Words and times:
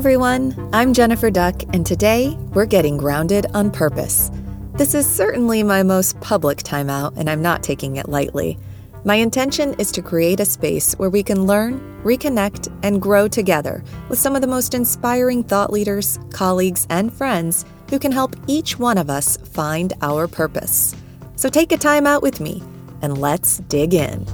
everyone. 0.00 0.56
I'm 0.72 0.94
Jennifer 0.94 1.30
Duck, 1.30 1.62
and 1.74 1.84
today 1.84 2.34
we're 2.54 2.64
getting 2.64 2.96
grounded 2.96 3.44
on 3.52 3.70
purpose. 3.70 4.30
This 4.72 4.94
is 4.94 5.06
certainly 5.06 5.62
my 5.62 5.82
most 5.82 6.18
public 6.22 6.56
timeout, 6.62 7.18
and 7.18 7.28
I'm 7.28 7.42
not 7.42 7.62
taking 7.62 7.96
it 7.96 8.08
lightly. 8.08 8.58
My 9.04 9.16
intention 9.16 9.74
is 9.74 9.92
to 9.92 10.00
create 10.00 10.40
a 10.40 10.46
space 10.46 10.94
where 10.94 11.10
we 11.10 11.22
can 11.22 11.44
learn, 11.44 12.00
reconnect, 12.02 12.74
and 12.82 13.02
grow 13.02 13.28
together 13.28 13.84
with 14.08 14.18
some 14.18 14.34
of 14.34 14.40
the 14.40 14.46
most 14.46 14.72
inspiring 14.72 15.44
thought 15.44 15.70
leaders, 15.70 16.18
colleagues, 16.32 16.86
and 16.88 17.12
friends 17.12 17.66
who 17.90 17.98
can 17.98 18.10
help 18.10 18.34
each 18.46 18.78
one 18.78 18.96
of 18.96 19.10
us 19.10 19.36
find 19.36 19.92
our 20.00 20.26
purpose. 20.26 20.96
So 21.36 21.50
take 21.50 21.72
a 21.72 21.76
time 21.76 22.06
out 22.06 22.22
with 22.22 22.40
me 22.40 22.62
and 23.02 23.18
let's 23.18 23.58
dig 23.68 23.92
in. 23.92 24.24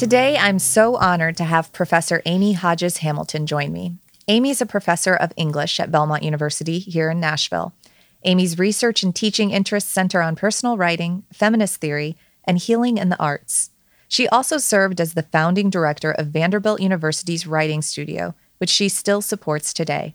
Today, 0.00 0.38
I'm 0.38 0.58
so 0.58 0.96
honored 0.96 1.36
to 1.36 1.44
have 1.44 1.74
Professor 1.74 2.22
Amy 2.24 2.54
Hodges 2.54 2.96
Hamilton 2.96 3.44
join 3.44 3.70
me. 3.70 3.98
Amy 4.28 4.48
is 4.48 4.62
a 4.62 4.64
professor 4.64 5.12
of 5.14 5.30
English 5.36 5.78
at 5.78 5.92
Belmont 5.92 6.22
University 6.22 6.78
here 6.78 7.10
in 7.10 7.20
Nashville. 7.20 7.74
Amy's 8.24 8.58
research 8.58 9.02
and 9.02 9.14
teaching 9.14 9.50
interests 9.50 9.92
center 9.92 10.22
on 10.22 10.36
personal 10.36 10.78
writing, 10.78 11.24
feminist 11.34 11.82
theory, 11.82 12.16
and 12.44 12.56
healing 12.56 12.96
in 12.96 13.10
the 13.10 13.18
arts. 13.18 13.72
She 14.08 14.26
also 14.28 14.56
served 14.56 15.02
as 15.02 15.12
the 15.12 15.24
founding 15.24 15.68
director 15.68 16.12
of 16.12 16.28
Vanderbilt 16.28 16.80
University's 16.80 17.46
Writing 17.46 17.82
Studio, 17.82 18.34
which 18.56 18.70
she 18.70 18.88
still 18.88 19.20
supports 19.20 19.74
today. 19.74 20.14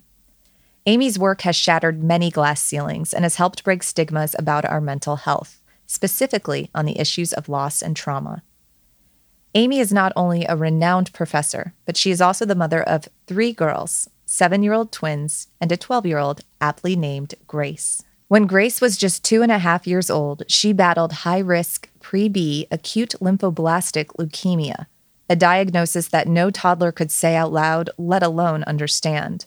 Amy's 0.88 1.20
work 1.20 1.42
has 1.42 1.56
shattered 1.56 2.04
many 2.04 2.32
glass 2.32 2.60
ceilings 2.60 3.14
and 3.14 3.24
has 3.24 3.36
helped 3.36 3.64
break 3.64 3.84
stigmas 3.84 4.36
about 4.40 4.66
our 4.66 4.82
mental 4.82 5.18
health, 5.18 5.62
specifically 5.86 6.72
on 6.74 6.86
the 6.86 6.98
issues 6.98 7.34
of 7.34 7.48
loss 7.48 7.84
and 7.84 7.96
trauma. 7.96 8.42
Amy 9.58 9.80
is 9.80 9.94
not 9.94 10.12
only 10.18 10.44
a 10.44 10.58
renowned 10.58 11.14
professor, 11.14 11.74
but 11.86 11.96
she 11.96 12.12
is 12.12 12.20
also 12.20 12.44
the 12.44 12.56
mother 12.56 12.84
of 12.84 13.08
three 13.26 13.54
girls 13.54 14.10
seven 14.26 14.64
year 14.64 14.74
old 14.74 14.92
twins, 14.92 15.48
and 15.62 15.72
a 15.72 15.78
12 15.78 16.06
year 16.06 16.18
old 16.18 16.42
aptly 16.60 16.96
named 16.96 17.36
Grace. 17.48 18.04
When 18.28 18.48
Grace 18.48 18.82
was 18.82 18.98
just 18.98 19.24
two 19.24 19.42
and 19.42 19.52
a 19.52 19.60
half 19.60 19.88
years 19.88 20.10
old, 20.10 20.44
she 20.50 20.74
battled 20.74 21.14
high 21.14 21.40
risk 21.40 21.90
pre 22.02 22.28
B 22.28 22.68
acute 22.70 23.16
lymphoblastic 23.22 24.08
leukemia, 24.20 24.88
a 25.30 25.38
diagnosis 25.38 26.10
that 26.10 26.28
no 26.28 26.52
toddler 26.52 26.92
could 26.92 27.12
say 27.12 27.36
out 27.36 27.54
loud, 27.54 27.90
let 27.98 28.24
alone 28.24 28.64
understand. 28.64 29.46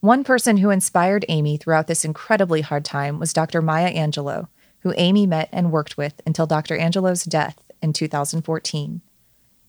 One 0.00 0.24
person 0.24 0.58
who 0.58 0.70
inspired 0.70 1.24
Amy 1.28 1.56
throughout 1.56 1.86
this 1.86 2.04
incredibly 2.04 2.60
hard 2.60 2.84
time 2.84 3.18
was 3.18 3.32
Dr. 3.32 3.62
Maya 3.62 3.94
Angelou, 3.94 4.48
who 4.80 4.92
Amy 4.98 5.26
met 5.26 5.48
and 5.52 5.72
worked 5.72 5.96
with 5.96 6.20
until 6.26 6.46
Dr. 6.46 6.76
Angelou's 6.76 7.24
death 7.24 7.62
in 7.80 7.94
2014. 7.94 9.00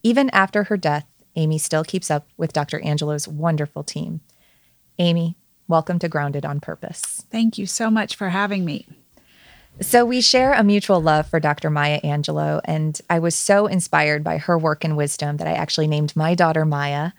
Even 0.02 0.30
after 0.30 0.64
her 0.64 0.76
death, 0.76 1.06
Amy 1.36 1.58
still 1.58 1.84
keeps 1.84 2.10
up 2.10 2.26
with 2.36 2.52
Dr. 2.52 2.80
Angelou's 2.80 3.28
wonderful 3.28 3.84
team. 3.84 4.20
Amy, 4.98 5.36
welcome 5.68 5.98
to 5.98 6.08
Grounded 6.08 6.44
on 6.44 6.58
Purpose. 6.60 7.24
Thank 7.30 7.58
you 7.58 7.66
so 7.66 7.90
much 7.90 8.16
for 8.16 8.30
having 8.30 8.64
me. 8.64 8.88
So, 9.80 10.04
we 10.04 10.20
share 10.20 10.52
a 10.52 10.64
mutual 10.64 11.00
love 11.00 11.28
for 11.28 11.38
Dr. 11.38 11.70
Maya 11.70 12.00
Angelou, 12.02 12.60
and 12.64 13.00
I 13.08 13.18
was 13.18 13.34
so 13.34 13.66
inspired 13.66 14.24
by 14.24 14.38
her 14.38 14.58
work 14.58 14.84
and 14.84 14.96
wisdom 14.96 15.36
that 15.36 15.46
I 15.46 15.52
actually 15.52 15.86
named 15.86 16.16
my 16.16 16.34
daughter 16.34 16.64
Maya. 16.64 17.12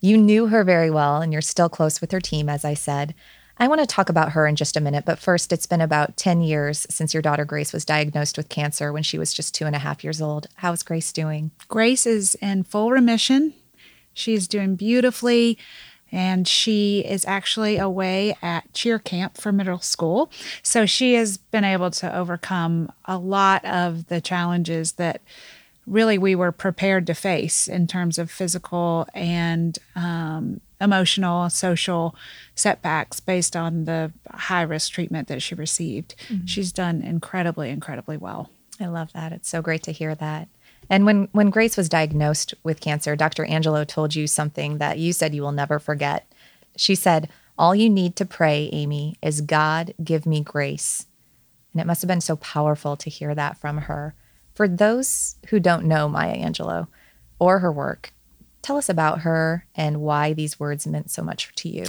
You 0.00 0.16
knew 0.16 0.46
her 0.46 0.64
very 0.64 0.90
well, 0.90 1.20
and 1.20 1.32
you're 1.32 1.42
still 1.42 1.68
close 1.68 2.00
with 2.00 2.10
her 2.12 2.20
team, 2.20 2.48
as 2.48 2.64
I 2.64 2.74
said. 2.74 3.14
I 3.60 3.66
want 3.66 3.80
to 3.80 3.86
talk 3.86 4.08
about 4.08 4.32
her 4.32 4.46
in 4.46 4.54
just 4.54 4.76
a 4.76 4.80
minute, 4.80 5.04
but 5.04 5.18
first, 5.18 5.52
it's 5.52 5.66
been 5.66 5.80
about 5.80 6.16
10 6.16 6.42
years 6.42 6.86
since 6.88 7.12
your 7.12 7.22
daughter 7.22 7.44
Grace 7.44 7.72
was 7.72 7.84
diagnosed 7.84 8.36
with 8.36 8.48
cancer 8.48 8.92
when 8.92 9.02
she 9.02 9.18
was 9.18 9.34
just 9.34 9.54
two 9.54 9.66
and 9.66 9.74
a 9.74 9.80
half 9.80 10.04
years 10.04 10.22
old. 10.22 10.46
How's 10.56 10.84
Grace 10.84 11.12
doing? 11.12 11.50
Grace 11.66 12.06
is 12.06 12.36
in 12.36 12.62
full 12.62 12.92
remission. 12.92 13.54
She's 14.14 14.46
doing 14.46 14.76
beautifully 14.76 15.58
and 16.10 16.46
she 16.48 17.00
is 17.00 17.24
actually 17.26 17.78
away 17.78 18.36
at 18.40 18.72
cheer 18.72 18.98
camp 18.98 19.36
for 19.36 19.52
middle 19.52 19.80
school. 19.80 20.30
So 20.62 20.86
she 20.86 21.14
has 21.14 21.36
been 21.36 21.64
able 21.64 21.90
to 21.92 22.16
overcome 22.16 22.92
a 23.04 23.18
lot 23.18 23.64
of 23.64 24.06
the 24.06 24.20
challenges 24.20 24.92
that 24.92 25.20
really 25.86 26.18
we 26.18 26.34
were 26.34 26.52
prepared 26.52 27.06
to 27.06 27.14
face 27.14 27.66
in 27.66 27.86
terms 27.86 28.18
of 28.18 28.30
physical 28.30 29.06
and 29.14 29.78
um, 29.96 30.60
emotional, 30.80 31.50
social 31.50 32.14
setbacks 32.54 33.20
based 33.20 33.56
on 33.56 33.84
the 33.84 34.12
high 34.30 34.62
risk 34.62 34.92
treatment 34.92 35.28
that 35.28 35.42
she 35.42 35.54
received. 35.54 36.14
Mm-hmm. 36.28 36.46
She's 36.46 36.72
done 36.72 37.02
incredibly, 37.02 37.70
incredibly 37.70 38.16
well. 38.16 38.50
I 38.80 38.86
love 38.86 39.12
that. 39.12 39.32
It's 39.32 39.48
so 39.48 39.62
great 39.62 39.82
to 39.84 39.92
hear 39.92 40.14
that. 40.14 40.48
And 40.90 41.04
when 41.04 41.28
when 41.32 41.50
Grace 41.50 41.76
was 41.76 41.88
diagnosed 41.88 42.54
with 42.62 42.80
cancer, 42.80 43.16
Dr. 43.16 43.44
Angelou 43.44 43.86
told 43.86 44.14
you 44.14 44.26
something 44.26 44.78
that 44.78 44.98
you 44.98 45.12
said 45.12 45.34
you 45.34 45.42
will 45.42 45.52
never 45.52 45.78
forget. 45.78 46.30
She 46.76 46.94
said, 46.94 47.28
"All 47.58 47.74
you 47.74 47.90
need 47.90 48.16
to 48.16 48.24
pray, 48.24 48.70
Amy, 48.72 49.16
is 49.20 49.40
God 49.40 49.92
give 50.02 50.24
me 50.24 50.40
grace." 50.40 51.06
And 51.72 51.82
it 51.82 51.86
must 51.86 52.00
have 52.02 52.08
been 52.08 52.20
so 52.20 52.36
powerful 52.36 52.96
to 52.96 53.10
hear 53.10 53.34
that 53.34 53.58
from 53.58 53.78
her. 53.78 54.14
For 54.54 54.66
those 54.66 55.36
who 55.48 55.60
don't 55.60 55.84
know 55.84 56.08
Maya 56.08 56.36
Angelou 56.36 56.88
or 57.38 57.58
her 57.58 57.70
work, 57.70 58.12
tell 58.68 58.76
us 58.76 58.90
about 58.90 59.20
her 59.20 59.64
and 59.74 59.98
why 59.98 60.34
these 60.34 60.60
words 60.60 60.86
meant 60.86 61.10
so 61.10 61.22
much 61.22 61.50
to 61.54 61.70
you. 61.70 61.86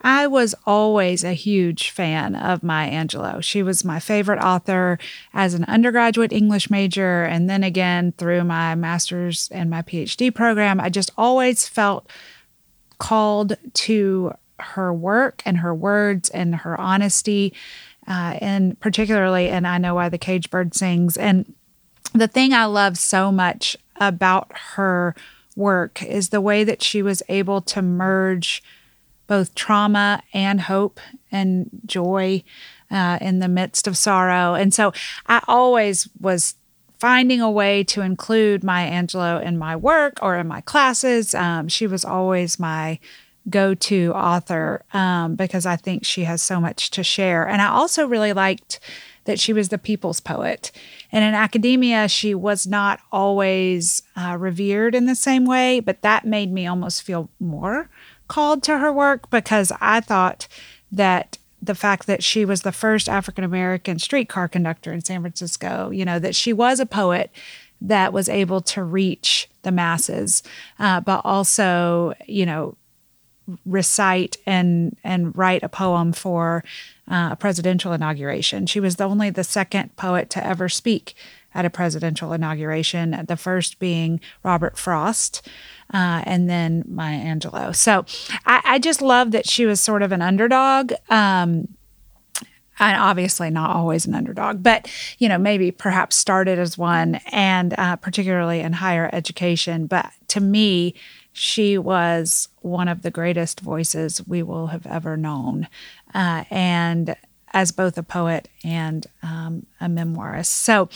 I 0.00 0.26
was 0.26 0.52
always 0.66 1.22
a 1.22 1.32
huge 1.32 1.90
fan 1.90 2.34
of 2.34 2.64
Maya 2.64 2.90
Angelou. 2.90 3.40
She 3.40 3.62
was 3.62 3.84
my 3.84 4.00
favorite 4.00 4.40
author 4.40 4.98
as 5.32 5.54
an 5.54 5.62
undergraduate 5.66 6.32
English 6.32 6.70
major, 6.70 7.22
and 7.22 7.48
then 7.48 7.62
again 7.62 8.14
through 8.18 8.42
my 8.42 8.74
master's 8.74 9.48
and 9.52 9.70
my 9.70 9.82
PhD 9.82 10.34
program. 10.34 10.80
I 10.80 10.88
just 10.88 11.12
always 11.16 11.68
felt 11.68 12.08
called 12.98 13.56
to 13.74 14.34
her 14.58 14.92
work 14.92 15.40
and 15.46 15.58
her 15.58 15.72
words 15.72 16.30
and 16.30 16.56
her 16.56 16.80
honesty, 16.80 17.54
uh, 18.08 18.38
and 18.40 18.80
particularly, 18.80 19.50
and 19.50 19.68
I 19.68 19.78
know 19.78 19.94
why 19.94 20.08
the 20.08 20.18
cage 20.18 20.50
bird 20.50 20.74
sings. 20.74 21.16
And 21.16 21.54
the 22.12 22.26
thing 22.26 22.52
I 22.52 22.64
love 22.64 22.98
so 22.98 23.30
much 23.30 23.76
about 24.00 24.50
her 24.74 25.14
work 25.56 26.02
is 26.02 26.28
the 26.28 26.40
way 26.40 26.64
that 26.64 26.82
she 26.82 27.02
was 27.02 27.22
able 27.28 27.60
to 27.62 27.82
merge 27.82 28.62
both 29.26 29.54
trauma 29.54 30.22
and 30.32 30.62
hope 30.62 31.00
and 31.30 31.70
joy 31.86 32.42
uh, 32.90 33.18
in 33.20 33.38
the 33.38 33.48
midst 33.48 33.86
of 33.86 33.96
sorrow. 33.96 34.54
And 34.54 34.74
so 34.74 34.92
I 35.26 35.42
always 35.48 36.08
was 36.20 36.54
finding 36.98 37.40
a 37.40 37.50
way 37.50 37.82
to 37.82 38.00
include 38.00 38.62
Maya 38.62 38.90
Angelou 38.90 39.42
in 39.42 39.58
my 39.58 39.74
work 39.74 40.18
or 40.22 40.36
in 40.36 40.46
my 40.46 40.60
classes. 40.60 41.34
Um, 41.34 41.68
she 41.68 41.86
was 41.86 42.04
always 42.04 42.60
my 42.60 42.98
go 43.50 43.74
to 43.74 44.12
author 44.14 44.84
um, 44.92 45.34
because 45.34 45.66
I 45.66 45.76
think 45.76 46.04
she 46.04 46.24
has 46.24 46.42
so 46.42 46.60
much 46.60 46.90
to 46.90 47.02
share. 47.02 47.46
And 47.46 47.60
I 47.60 47.68
also 47.68 48.06
really 48.06 48.32
liked 48.32 48.78
that 49.24 49.38
she 49.38 49.52
was 49.52 49.68
the 49.68 49.78
people's 49.78 50.20
poet. 50.20 50.72
And 51.10 51.24
in 51.24 51.34
academia, 51.34 52.08
she 52.08 52.34
was 52.34 52.66
not 52.66 53.00
always 53.10 54.02
uh, 54.16 54.36
revered 54.38 54.94
in 54.94 55.06
the 55.06 55.14
same 55.14 55.44
way, 55.44 55.80
but 55.80 56.02
that 56.02 56.26
made 56.26 56.52
me 56.52 56.66
almost 56.66 57.02
feel 57.02 57.30
more 57.38 57.88
called 58.28 58.62
to 58.62 58.78
her 58.78 58.92
work 58.92 59.28
because 59.30 59.72
I 59.80 60.00
thought 60.00 60.48
that 60.90 61.38
the 61.60 61.74
fact 61.74 62.06
that 62.06 62.24
she 62.24 62.44
was 62.44 62.62
the 62.62 62.72
first 62.72 63.08
African 63.08 63.44
American 63.44 63.98
streetcar 63.98 64.48
conductor 64.48 64.92
in 64.92 65.04
San 65.04 65.20
Francisco, 65.20 65.90
you 65.90 66.04
know, 66.04 66.18
that 66.18 66.34
she 66.34 66.52
was 66.52 66.80
a 66.80 66.86
poet 66.86 67.30
that 67.80 68.12
was 68.12 68.28
able 68.28 68.60
to 68.60 68.82
reach 68.82 69.48
the 69.62 69.70
masses, 69.70 70.42
uh, 70.78 71.00
but 71.00 71.20
also, 71.24 72.14
you 72.26 72.46
know, 72.46 72.76
recite 73.66 74.36
and 74.46 74.96
and 75.04 75.36
write 75.36 75.62
a 75.62 75.68
poem 75.68 76.12
for 76.12 76.64
uh, 77.10 77.30
a 77.32 77.36
presidential 77.36 77.92
inauguration. 77.92 78.66
She 78.66 78.80
was 78.80 78.96
the 78.96 79.04
only 79.04 79.30
the 79.30 79.44
second 79.44 79.96
poet 79.96 80.30
to 80.30 80.46
ever 80.46 80.68
speak 80.68 81.14
at 81.54 81.64
a 81.64 81.70
presidential 81.70 82.32
inauguration, 82.32 83.24
the 83.28 83.36
first 83.36 83.78
being 83.78 84.20
Robert 84.42 84.78
Frost. 84.78 85.46
Uh, 85.92 86.22
and 86.24 86.48
then 86.48 86.82
Maya 86.88 87.18
Angelou. 87.18 87.76
So 87.76 88.06
I, 88.46 88.62
I, 88.64 88.78
just 88.78 89.02
love 89.02 89.32
that 89.32 89.46
she 89.46 89.66
was 89.66 89.78
sort 89.78 90.00
of 90.00 90.10
an 90.10 90.22
underdog. 90.22 90.94
Um, 91.10 91.68
and 92.78 93.00
obviously 93.00 93.50
not 93.50 93.76
always 93.76 94.06
an 94.06 94.14
underdog, 94.14 94.62
but 94.62 94.90
you 95.18 95.28
know 95.28 95.38
maybe 95.38 95.70
perhaps 95.70 96.16
started 96.16 96.58
as 96.58 96.78
one, 96.78 97.20
and 97.30 97.74
uh, 97.78 97.96
particularly 97.96 98.60
in 98.60 98.72
higher 98.72 99.10
education. 99.12 99.86
But 99.86 100.10
to 100.28 100.40
me, 100.40 100.94
she 101.32 101.78
was 101.78 102.48
one 102.60 102.88
of 102.88 103.02
the 103.02 103.10
greatest 103.10 103.60
voices 103.60 104.26
we 104.26 104.42
will 104.42 104.68
have 104.68 104.86
ever 104.86 105.16
known, 105.16 105.68
uh, 106.14 106.44
and 106.50 107.16
as 107.52 107.70
both 107.70 107.98
a 107.98 108.02
poet 108.02 108.48
and 108.64 109.06
um, 109.22 109.66
a 109.80 109.86
memoirist. 109.86 110.46
So 110.46 110.88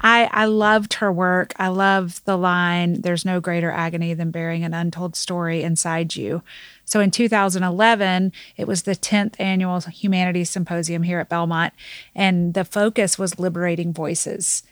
I, 0.00 0.28
I 0.30 0.44
loved 0.44 0.94
her 0.94 1.10
work. 1.10 1.54
I 1.58 1.68
love 1.68 2.22
the 2.24 2.36
line, 2.36 3.00
There's 3.00 3.24
no 3.24 3.40
greater 3.40 3.70
agony 3.70 4.12
than 4.14 4.30
bearing 4.30 4.64
an 4.64 4.74
untold 4.74 5.16
story 5.16 5.62
inside 5.62 6.14
you. 6.14 6.42
So 6.84 7.00
in 7.00 7.10
2011, 7.10 8.32
it 8.56 8.66
was 8.66 8.82
the 8.82 8.92
10th 8.94 9.36
annual 9.38 9.80
Humanities 9.80 10.50
Symposium 10.50 11.04
here 11.04 11.20
at 11.20 11.30
Belmont, 11.30 11.72
and 12.14 12.52
the 12.52 12.64
focus 12.64 13.18
was 13.18 13.38
liberating 13.38 13.92
voices. 13.92 14.62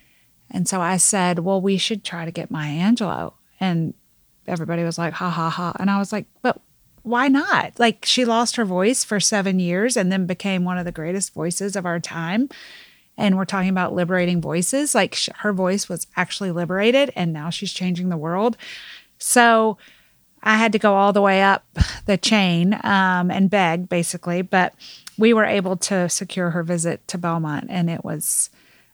And 0.50 0.68
so 0.68 0.80
I 0.80 0.98
said, 0.98 1.38
well, 1.38 1.60
we 1.60 1.78
should 1.78 2.04
try 2.04 2.24
to 2.24 2.30
get 2.30 2.50
Maya 2.50 2.72
Angelou. 2.72 3.32
And 3.58 3.94
everybody 4.50 4.84
was 4.84 4.98
like, 4.98 5.14
ha 5.14 5.30
ha 5.30 5.48
ha. 5.48 5.72
And 5.78 5.90
I 5.90 5.98
was 5.98 6.12
like, 6.12 6.26
but 6.42 6.60
why 7.02 7.28
not? 7.28 7.78
Like 7.78 8.04
she 8.04 8.24
lost 8.24 8.56
her 8.56 8.64
voice 8.64 9.04
for 9.04 9.20
seven 9.20 9.58
years 9.58 9.96
and 9.96 10.12
then 10.12 10.26
became 10.26 10.64
one 10.64 10.78
of 10.78 10.84
the 10.84 10.92
greatest 10.92 11.32
voices 11.32 11.76
of 11.76 11.86
our 11.86 12.00
time. 12.00 12.48
And 13.16 13.36
we're 13.36 13.44
talking 13.44 13.70
about 13.70 13.94
liberating 13.94 14.40
voices. 14.40 14.94
Like 14.94 15.14
sh- 15.14 15.28
her 15.38 15.52
voice 15.52 15.88
was 15.88 16.06
actually 16.16 16.50
liberated 16.50 17.12
and 17.16 17.32
now 17.32 17.50
she's 17.50 17.72
changing 17.72 18.08
the 18.08 18.16
world. 18.16 18.56
So 19.18 19.78
I 20.42 20.56
had 20.56 20.72
to 20.72 20.78
go 20.78 20.94
all 20.94 21.12
the 21.12 21.22
way 21.22 21.42
up 21.42 21.64
the 22.06 22.16
chain 22.16 22.74
um, 22.82 23.30
and 23.30 23.50
beg 23.50 23.88
basically. 23.88 24.42
But 24.42 24.74
we 25.18 25.32
were 25.32 25.44
able 25.44 25.76
to 25.76 26.08
secure 26.08 26.50
her 26.50 26.62
visit 26.62 27.06
to 27.08 27.18
Belmont. 27.18 27.66
And 27.68 27.90
it 27.90 28.04
was, 28.04 28.50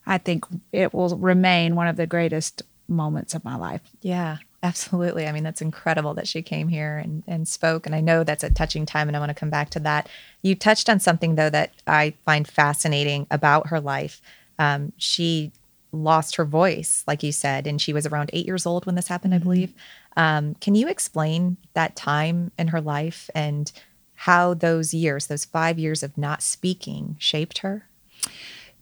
I 0.06 0.18
think 0.18 0.44
it 0.72 0.92
will 0.92 1.16
remain 1.16 1.76
one 1.76 1.88
of 1.88 1.96
the 1.96 2.06
greatest 2.06 2.62
moments 2.88 3.34
of 3.34 3.44
my 3.44 3.56
life. 3.56 3.82
Yeah. 4.00 4.38
Absolutely. 4.62 5.26
I 5.26 5.32
mean, 5.32 5.44
that's 5.44 5.60
incredible 5.62 6.14
that 6.14 6.26
she 6.26 6.42
came 6.42 6.68
here 6.68 6.98
and, 6.98 7.22
and 7.26 7.46
spoke. 7.46 7.86
And 7.86 7.94
I 7.94 8.00
know 8.00 8.24
that's 8.24 8.42
a 8.42 8.50
touching 8.50 8.86
time, 8.86 9.08
and 9.08 9.16
I 9.16 9.20
want 9.20 9.30
to 9.30 9.34
come 9.34 9.50
back 9.50 9.70
to 9.70 9.80
that. 9.80 10.08
You 10.42 10.54
touched 10.54 10.88
on 10.88 10.98
something, 10.98 11.34
though, 11.34 11.50
that 11.50 11.72
I 11.86 12.14
find 12.24 12.48
fascinating 12.48 13.26
about 13.30 13.68
her 13.68 13.80
life. 13.80 14.20
Um, 14.58 14.92
she 14.96 15.52
lost 15.92 16.36
her 16.36 16.44
voice, 16.44 17.04
like 17.06 17.22
you 17.22 17.32
said, 17.32 17.66
and 17.66 17.80
she 17.80 17.92
was 17.92 18.06
around 18.06 18.30
eight 18.32 18.46
years 18.46 18.66
old 18.66 18.86
when 18.86 18.94
this 18.94 19.08
happened, 19.08 19.34
I 19.34 19.38
believe. 19.38 19.72
Um, 20.16 20.54
can 20.54 20.74
you 20.74 20.88
explain 20.88 21.58
that 21.74 21.94
time 21.94 22.50
in 22.58 22.68
her 22.68 22.80
life 22.80 23.30
and 23.34 23.70
how 24.14 24.54
those 24.54 24.94
years, 24.94 25.26
those 25.26 25.44
five 25.44 25.78
years 25.78 26.02
of 26.02 26.16
not 26.18 26.42
speaking, 26.42 27.16
shaped 27.18 27.58
her? 27.58 27.86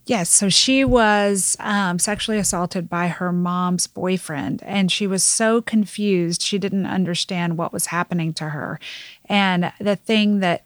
Yes. 0.07 0.29
So 0.29 0.49
she 0.49 0.85
was 0.85 1.57
um, 1.59 1.97
sexually 1.97 2.37
assaulted 2.37 2.87
by 2.89 3.07
her 3.07 3.31
mom's 3.31 3.87
boyfriend, 3.87 4.61
and 4.63 4.91
she 4.91 5.07
was 5.07 5.23
so 5.23 5.61
confused. 5.61 6.43
She 6.43 6.59
didn't 6.59 6.85
understand 6.85 7.57
what 7.57 7.73
was 7.73 7.87
happening 7.87 8.31
to 8.35 8.49
her. 8.49 8.79
And 9.25 9.73
the 9.79 9.95
thing 9.95 10.41
that 10.41 10.65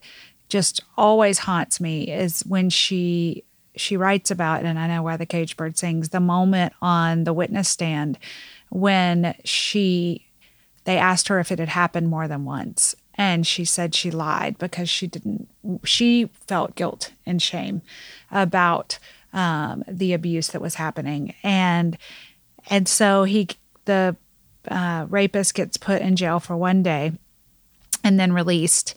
just 0.50 0.81
always 0.97 1.39
haunts 1.39 1.80
me 1.80 2.12
is 2.12 2.41
when 2.41 2.69
she 2.69 3.44
she 3.75 3.95
writes 3.95 4.30
about, 4.30 4.65
and 4.65 4.77
I 4.77 4.88
know 4.88 5.03
why 5.03 5.15
the 5.15 5.25
cage 5.25 5.56
bird 5.56 5.77
sings, 5.77 6.09
the 6.09 6.19
moment 6.19 6.74
on 6.81 7.24
the 7.24 7.31
witness 7.31 7.69
stand 7.69 8.18
when 8.69 9.35
she 9.45 10.25
they 10.83 10.97
asked 10.97 11.27
her 11.27 11.39
if 11.39 11.51
it 11.51 11.59
had 11.59 11.69
happened 11.69 12.09
more 12.09 12.27
than 12.27 12.45
once 12.45 12.95
and 13.15 13.45
she 13.45 13.65
said 13.65 13.94
she 13.94 14.09
lied 14.09 14.57
because 14.57 14.89
she 14.89 15.06
didn't 15.06 15.47
she 15.83 16.30
felt 16.47 16.75
guilt 16.75 17.12
and 17.25 17.42
shame 17.42 17.81
about 18.31 18.97
um, 19.33 19.83
the 19.87 20.13
abuse 20.13 20.49
that 20.49 20.61
was 20.61 20.75
happening, 20.75 21.35
and 21.43 21.97
and 22.69 22.87
so 22.87 23.23
he 23.23 23.49
the 23.85 24.15
uh, 24.67 25.05
rapist 25.09 25.53
gets 25.53 25.77
put 25.77 26.01
in 26.01 26.15
jail 26.15 26.39
for 26.39 26.55
one 26.57 26.83
day, 26.83 27.13
and 28.03 28.19
then 28.19 28.33
released, 28.33 28.95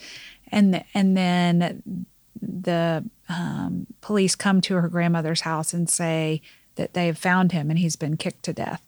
and 0.51 0.85
and 0.95 1.17
then 1.17 2.07
the 2.41 3.05
um, 3.29 3.87
police 4.01 4.35
come 4.35 4.61
to 4.63 4.75
her 4.75 4.89
grandmother's 4.89 5.43
house 5.43 5.73
and 5.73 5.89
say 5.89 6.43
that 6.75 6.95
they 6.95 7.07
have 7.07 7.19
found 7.19 7.53
him 7.53 7.71
and 7.71 7.79
he's 7.79 7.97
been 7.97 8.17
kicked 8.17 8.43
to 8.45 8.53
death, 8.53 8.87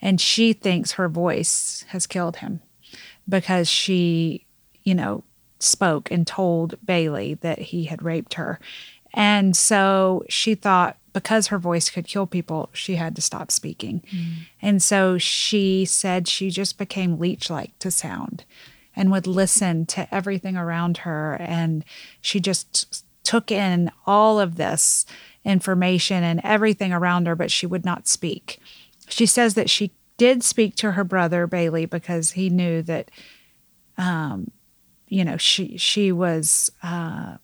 and 0.00 0.20
she 0.20 0.52
thinks 0.52 0.92
her 0.92 1.08
voice 1.08 1.84
has 1.88 2.06
killed 2.06 2.36
him 2.36 2.60
because 3.28 3.68
she, 3.68 4.44
you 4.82 4.94
know, 4.94 5.24
spoke 5.58 6.10
and 6.10 6.26
told 6.26 6.76
Bailey 6.84 7.34
that 7.34 7.58
he 7.58 7.84
had 7.84 8.02
raped 8.02 8.34
her. 8.34 8.60
And 9.14 9.56
so 9.56 10.24
she 10.28 10.54
thought 10.54 10.98
because 11.14 11.46
her 11.46 11.58
voice 11.58 11.88
could 11.88 12.06
kill 12.06 12.26
people, 12.26 12.68
she 12.72 12.96
had 12.96 13.14
to 13.14 13.22
stop 13.22 13.50
speaking. 13.52 14.02
Mm. 14.12 14.32
And 14.60 14.82
so 14.82 15.16
she 15.16 15.84
said 15.84 16.26
she 16.26 16.50
just 16.50 16.76
became 16.76 17.18
leech 17.18 17.48
like 17.48 17.78
to 17.78 17.90
sound 17.90 18.44
and 18.96 19.10
would 19.10 19.26
listen 19.26 19.86
to 19.86 20.12
everything 20.12 20.56
around 20.56 20.98
her. 20.98 21.36
And 21.40 21.84
she 22.20 22.40
just 22.40 23.04
took 23.22 23.50
in 23.50 23.90
all 24.06 24.40
of 24.40 24.56
this 24.56 25.06
information 25.44 26.24
and 26.24 26.40
everything 26.42 26.92
around 26.92 27.26
her, 27.26 27.36
but 27.36 27.50
she 27.50 27.66
would 27.66 27.84
not 27.84 28.08
speak. 28.08 28.60
She 29.08 29.24
says 29.26 29.54
that 29.54 29.70
she 29.70 29.92
did 30.16 30.42
speak 30.42 30.74
to 30.76 30.92
her 30.92 31.04
brother 31.04 31.46
Bailey 31.46 31.86
because 31.86 32.32
he 32.32 32.50
knew 32.50 32.82
that, 32.82 33.10
um, 33.96 34.50
you 35.08 35.24
know, 35.24 35.36
she 35.36 35.76
she 35.76 36.10
was 36.12 36.70
uh, 36.82 37.36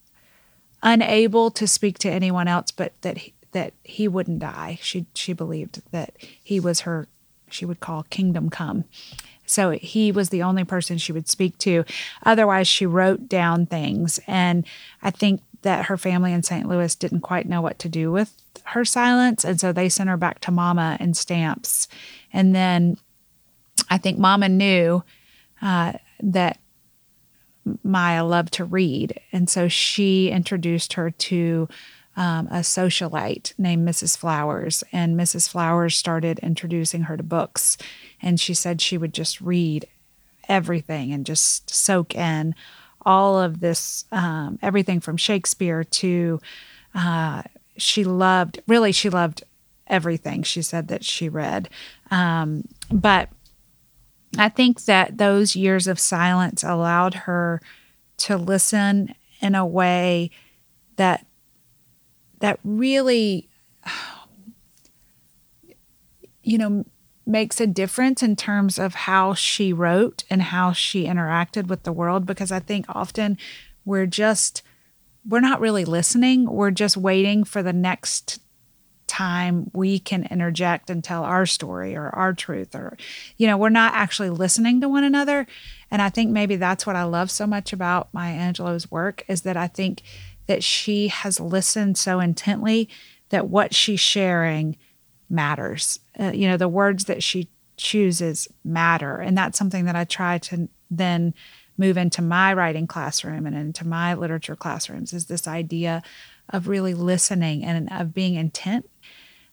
unable 0.83 1.51
to 1.53 1.67
speak 1.67 1.99
to 2.01 2.11
anyone 2.11 2.49
else, 2.49 2.71
but 2.71 2.93
that 3.03 3.19
he, 3.19 3.35
that 3.53 3.75
he 3.83 4.09
wouldn't 4.09 4.39
die. 4.39 4.79
She 4.83 5.07
she 5.15 5.33
believed 5.33 5.83
that 5.91 6.15
he 6.43 6.61
was 6.61 6.81
her. 6.81 7.09
She 7.49 7.65
would 7.65 7.81
call 7.81 8.05
kingdom 8.05 8.51
come. 8.51 8.85
So 9.45 9.71
he 9.73 10.13
was 10.13 10.29
the 10.29 10.43
only 10.45 10.63
person 10.63 10.99
she 10.99 11.13
would 11.13 11.29
speak 11.29 11.59
to. 11.59 11.85
Otherwise, 12.25 12.69
she 12.69 12.87
wrote 12.87 13.29
down 13.29 13.67
things, 13.67 14.21
and 14.27 14.65
I 15.03 15.11
think 15.11 15.43
that 15.63 15.87
her 15.87 15.97
family 15.97 16.33
in 16.33 16.43
St. 16.43 16.69
Louis 16.69 16.95
didn't 16.95 17.21
quite 17.21 17.49
know 17.49 17.61
what 17.61 17.79
to 17.81 17.89
do 17.89 18.13
with 18.13 18.33
her 18.67 18.85
silence, 18.85 19.45
and 19.45 19.61
so 19.61 19.73
they 19.73 19.89
sent 19.89 20.09
her 20.09 20.17
back 20.17 20.39
to 20.41 20.53
Mama 20.53 20.97
in 21.01 21.15
Stamps. 21.15 21.89
And 22.33 22.55
then 22.55 22.97
I 23.89 23.99
think 23.99 24.19
Mama 24.19 24.49
knew 24.49 25.03
uh, 25.61 25.95
that 26.23 26.60
Maya 27.83 28.25
loved 28.25 28.53
to 28.55 28.65
read. 28.65 29.21
And 29.33 29.49
so 29.49 29.69
she 29.69 30.31
introduced 30.31 30.95
her 30.95 31.11
to 31.11 31.69
um, 32.17 32.49
a 32.49 32.61
socialite 32.61 33.53
named 33.59 33.87
Mrs. 33.89 34.17
Flowers. 34.17 34.83
And 34.93 35.19
Mrs. 35.19 35.49
Flowers 35.49 35.97
started 35.97 36.39
introducing 36.41 37.03
her 37.03 37.17
to 37.17 37.23
books. 37.23 37.77
And 38.21 38.41
she 38.41 38.55
said 38.55 38.81
she 38.81 38.99
would 38.99 39.15
just 39.15 39.41
read 39.41 39.87
everything 40.49 41.13
and 41.13 41.25
just 41.25 41.71
soak 41.71 42.15
in 42.15 42.55
all 43.07 43.39
of 43.39 43.61
this, 43.61 44.05
um, 44.13 44.59
everything 44.61 45.01
from 45.01 45.17
Shakespeare 45.17 45.85
to 45.85 46.41
uh, 46.95 47.43
she 47.77 48.05
loved, 48.05 48.61
really, 48.67 48.93
she 48.93 49.11
loved 49.11 49.43
everything 49.87 50.43
she 50.43 50.63
said 50.63 50.89
that 50.89 51.05
she 51.05 51.29
read. 51.29 51.69
Um, 52.11 52.69
but 52.91 53.29
I 54.39 54.49
think 54.49 54.85
that 54.85 55.19
those 55.19 55.57
years 55.57 55.87
of 55.87 55.99
silence 55.99 56.63
allowed 56.63 57.15
her 57.15 57.61
to 58.19 58.37
listen 58.37 59.15
in 59.41 59.55
a 59.55 59.67
way 59.67 60.31
that 60.97 61.27
that 62.41 62.59
really 62.63 63.49
you 66.43 66.59
know 66.59 66.85
makes 67.27 67.61
a 67.61 67.67
difference 67.67 68.23
in 68.23 68.35
terms 68.35 68.79
of 68.79 68.95
how 68.95 69.35
she 69.35 69.73
wrote 69.73 70.25
and 70.31 70.43
how 70.43 70.73
she 70.73 71.05
interacted 71.07 71.69
with 71.69 71.85
the 71.85 71.93
world 71.93 72.27
because 72.27 72.51
I 72.51 72.61
think 72.61 72.87
often 72.89 73.39
we're 73.85 74.07
just 74.07 74.63
we're 75.29 75.41
not 75.41 75.61
really 75.61 75.85
listening. 75.85 76.51
We're 76.51 76.71
just 76.71 76.97
waiting 76.97 77.45
for 77.45 77.63
the 77.63 77.73
next 77.73 78.41
time 79.11 79.71
we 79.75 79.99
can 79.99 80.25
interject 80.31 80.89
and 80.89 81.03
tell 81.03 81.25
our 81.25 81.45
story 81.45 81.97
or 81.97 82.09
our 82.11 82.33
truth 82.33 82.75
or 82.77 82.97
you 83.37 83.47
know 83.47 83.57
we're 83.57 83.69
not 83.69 83.93
actually 83.95 84.31
listening 84.31 84.81
to 84.81 84.89
one 84.89 85.05
another. 85.05 85.47
And 85.91 86.01
i 86.01 86.09
think 86.09 86.31
maybe 86.31 86.55
that's 86.55 86.87
what 86.87 86.95
i 86.95 87.03
love 87.03 87.31
so 87.31 87.47
much 87.49 87.73
about 87.73 88.15
maya 88.15 88.39
angelou's 88.39 88.91
work 88.91 89.25
is 89.27 89.43
that 89.43 89.57
i 89.57 89.67
think 89.67 90.03
that 90.47 90.63
she 90.63 91.09
has 91.09 91.41
listened 91.41 91.99
so 91.99 92.21
intently 92.21 92.89
that 93.31 93.49
what 93.49 93.75
she's 93.75 94.01
sharing 94.01 94.77
matters. 95.29 96.01
Uh, 96.19 96.33
you 96.33 96.47
know 96.49 96.57
the 96.57 96.69
words 96.69 97.07
that 97.07 97.23
she 97.23 97.49
chooses 97.77 98.47
matter. 98.63 99.17
And 99.17 99.37
that's 99.37 99.59
something 99.59 99.87
that 99.87 99.97
i 99.97 100.05
try 100.05 100.39
to 100.39 100.69
then 100.91 101.35
move 101.79 101.97
into 101.97 102.21
my 102.21 102.53
writing 102.53 102.87
classroom 102.87 103.47
and 103.47 103.57
into 103.57 103.87
my 103.87 104.13
literature 104.15 104.55
classrooms 104.55 105.15
is 105.15 105.27
this 105.27 105.49
idea 105.49 106.03
of 106.51 106.69
really 106.69 106.93
listening 106.93 107.65
and 107.65 107.89
of 107.91 108.13
being 108.13 108.35
intent 108.35 108.89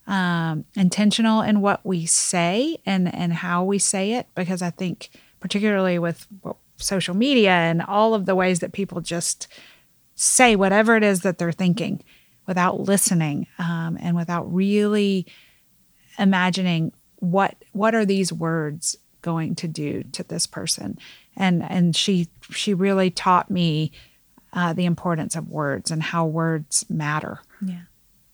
um, 0.08 0.64
intentional 0.76 1.42
in 1.42 1.62
what 1.62 1.86
we 1.86 2.06
say 2.06 2.78
and 2.86 3.14
and 3.14 3.34
how 3.34 3.64
we 3.64 3.78
say 3.78 4.14
it 4.14 4.28
because 4.36 4.62
I 4.62 4.70
think 4.70 5.10
particularly 5.40 6.00
with 6.00 6.26
social 6.78 7.16
media 7.16 7.52
and 7.52 7.82
all 7.82 8.14
of 8.14 8.26
the 8.26 8.36
ways 8.36 8.60
that 8.60 8.72
people 8.72 9.02
just 9.02 9.48
say 10.16 10.56
whatever 10.56 10.96
it 10.96 11.04
is 11.04 11.22
that 11.22 11.38
they're 11.38 11.52
thinking 11.52 12.02
without 12.48 12.80
listening 12.80 13.48
um, 13.60 13.98
and 14.02 14.16
without 14.16 14.52
really 14.52 15.28
imagining 16.18 16.94
what 17.18 17.56
what 17.74 17.94
are 17.94 18.06
these 18.06 18.32
words 18.32 18.98
going 19.22 19.56
to 19.56 19.68
do 19.68 20.04
to 20.04 20.24
this 20.24 20.48
person. 20.48 20.98
And 21.36 21.62
and 21.64 21.96
she 21.96 22.30
she 22.50 22.74
really 22.74 23.12
taught 23.12 23.52
me 23.52 23.92
uh, 24.54 24.72
the 24.72 24.86
importance 24.86 25.36
of 25.36 25.50
words 25.50 25.92
and 25.92 26.02
how 26.02 26.26
words 26.26 26.86
matter. 26.90 27.42
Yeah 27.62 27.82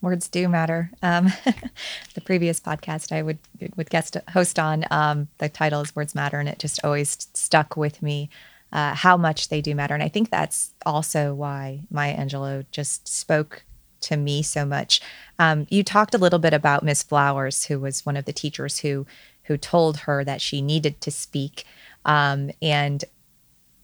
words 0.04 0.28
do 0.28 0.48
matter. 0.48 0.92
Um, 1.02 1.34
the 2.14 2.22
previous 2.22 2.60
podcast 2.60 3.12
I 3.12 3.24
would 3.24 3.40
would 3.76 3.90
guest 3.90 4.18
host 4.32 4.60
on, 4.60 4.86
um, 4.92 5.30
the 5.40 5.50
title 5.50 5.82
is 5.82 5.96
"Words 5.96 6.14
Matter," 6.14 6.40
and 6.40 6.48
it 6.48 6.60
just 6.60 6.84
always 6.84 7.28
stuck 7.34 7.76
with 7.76 8.04
me 8.04 8.30
uh, 8.72 8.94
how 8.94 9.18
much 9.18 9.50
they 9.50 9.62
do 9.62 9.74
matter. 9.74 9.96
And 9.96 10.04
I 10.04 10.10
think 10.10 10.30
that's 10.30 10.74
also 10.86 11.34
why 11.34 11.82
Maya 11.90 12.18
Angelou 12.18 12.66
just 12.72 13.08
spoke 13.08 13.64
to 14.02 14.18
me 14.18 14.44
so 14.44 14.66
much. 14.66 15.02
Um, 15.40 15.66
you 15.70 15.84
talked 15.84 16.14
a 16.14 16.18
little 16.20 16.40
bit 16.40 16.54
about 16.54 16.84
Miss 16.84 17.02
Flowers, 17.02 17.66
who 17.66 17.80
was 17.80 18.06
one 18.06 18.18
of 18.18 18.26
the 18.26 18.34
teachers 18.34 18.80
who 18.80 19.08
who 19.44 19.58
told 19.58 19.98
her 19.98 20.24
that 20.24 20.42
she 20.42 20.62
needed 20.62 21.02
to 21.02 21.12
speak. 21.12 21.66
Um, 22.06 22.52
and 22.62 23.04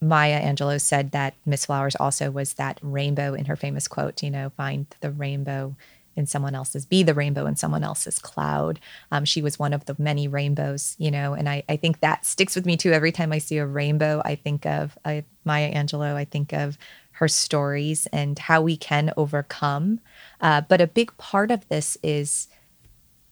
Maya 0.01 0.41
Angelou 0.41 0.79
said 0.79 1.11
that 1.11 1.33
Miss 1.45 1.65
Flowers 1.65 1.95
also 1.95 2.31
was 2.31 2.53
that 2.53 2.79
rainbow 2.81 3.33
in 3.33 3.45
her 3.45 3.55
famous 3.55 3.87
quote, 3.87 4.23
you 4.23 4.31
know, 4.31 4.51
find 4.55 4.85
the 5.01 5.11
rainbow 5.11 5.75
in 6.19 6.27
someone 6.27 6.53
else's, 6.53 6.85
be 6.85 7.01
the 7.01 7.15
rainbow 7.15 7.47
in 7.47 7.55
someone 7.55 7.83
else's 7.83 8.19
cloud. 8.19 8.79
Um, 9.11 9.25
she 9.25 9.41
was 9.41 9.57
one 9.57 9.73
of 9.73 9.85
the 9.85 9.95
many 9.97 10.27
rainbows, 10.27 10.95
you 10.99 11.09
know, 11.09 11.33
and 11.33 11.49
I, 11.49 11.63
I 11.67 11.77
think 11.77 12.01
that 12.01 12.25
sticks 12.25 12.55
with 12.55 12.65
me 12.65 12.77
too. 12.77 12.91
Every 12.91 13.11
time 13.11 13.31
I 13.31 13.39
see 13.39 13.57
a 13.57 13.65
rainbow, 13.65 14.21
I 14.23 14.35
think 14.35 14.65
of 14.65 14.97
uh, 15.05 15.21
Maya 15.45 15.73
Angelou, 15.73 16.13
I 16.13 16.25
think 16.25 16.53
of 16.53 16.77
her 17.13 17.27
stories 17.27 18.07
and 18.13 18.37
how 18.37 18.61
we 18.61 18.77
can 18.77 19.11
overcome. 19.17 19.99
Uh, 20.39 20.61
but 20.61 20.79
a 20.79 20.87
big 20.87 21.15
part 21.17 21.51
of 21.51 21.67
this 21.67 21.97
is 22.03 22.47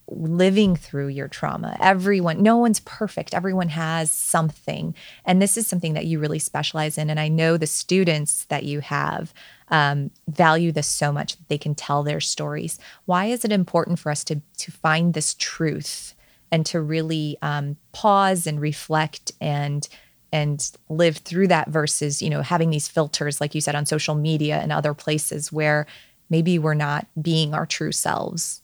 living 0.10 0.76
through 0.76 1.08
your 1.08 1.28
trauma. 1.28 1.76
Everyone, 1.80 2.42
no 2.42 2.58
one's 2.58 2.80
perfect. 2.82 3.34
Everyone 3.34 3.70
has 3.70 4.12
something. 4.12 4.96
And 5.26 5.42
this 5.42 5.58
is 5.58 5.68
something 5.68 5.94
that 5.94 6.06
you 6.06 6.20
really 6.20 6.40
specialize 6.40 6.98
in. 6.98 7.10
And 7.10 7.20
I 7.20 7.28
know 7.28 7.58
the 7.58 7.68
students 7.68 8.46
that 8.46 8.64
you 8.64 8.80
have 8.80 9.34
um, 9.70 10.12
value 10.28 10.72
this 10.72 10.88
so 10.88 11.12
much 11.12 11.38
that 11.38 11.48
they 11.50 11.58
can 11.58 11.76
tell 11.76 12.04
their 12.04 12.20
stories. 12.20 12.80
Why 13.06 13.26
is 13.26 13.44
it 13.44 13.52
important 13.52 14.00
for 14.00 14.12
us 14.12 14.24
to, 14.26 14.42
to 14.58 14.72
find 14.72 15.14
this 15.14 15.34
truth 15.34 16.14
and 16.52 16.66
to 16.68 16.82
really 16.82 17.38
um, 17.42 17.78
pause 17.92 18.48
and 18.48 18.60
reflect 18.60 19.32
and 19.42 19.88
and 20.34 20.72
live 20.90 21.18
through 21.18 21.48
that 21.48 21.70
versus 21.70 22.22
you 22.22 22.30
know 22.30 22.42
having 22.42 22.70
these 22.70 22.90
filters 22.90 23.40
like 23.40 23.56
you 23.56 23.62
said 23.62 23.76
on 23.76 23.86
social 23.86 24.14
media 24.14 24.58
and 24.58 24.74
other 24.74 24.94
places 24.94 25.54
where 25.54 25.88
maybe 26.30 26.60
we're 26.60 26.74
not 26.74 27.08
being 27.22 27.54
our 27.54 27.66
true 27.66 27.94
selves 27.94 28.62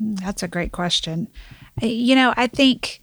that's 0.00 0.42
a 0.42 0.48
great 0.48 0.72
question. 0.72 1.28
You 1.80 2.14
know, 2.14 2.34
I 2.36 2.46
think 2.46 3.02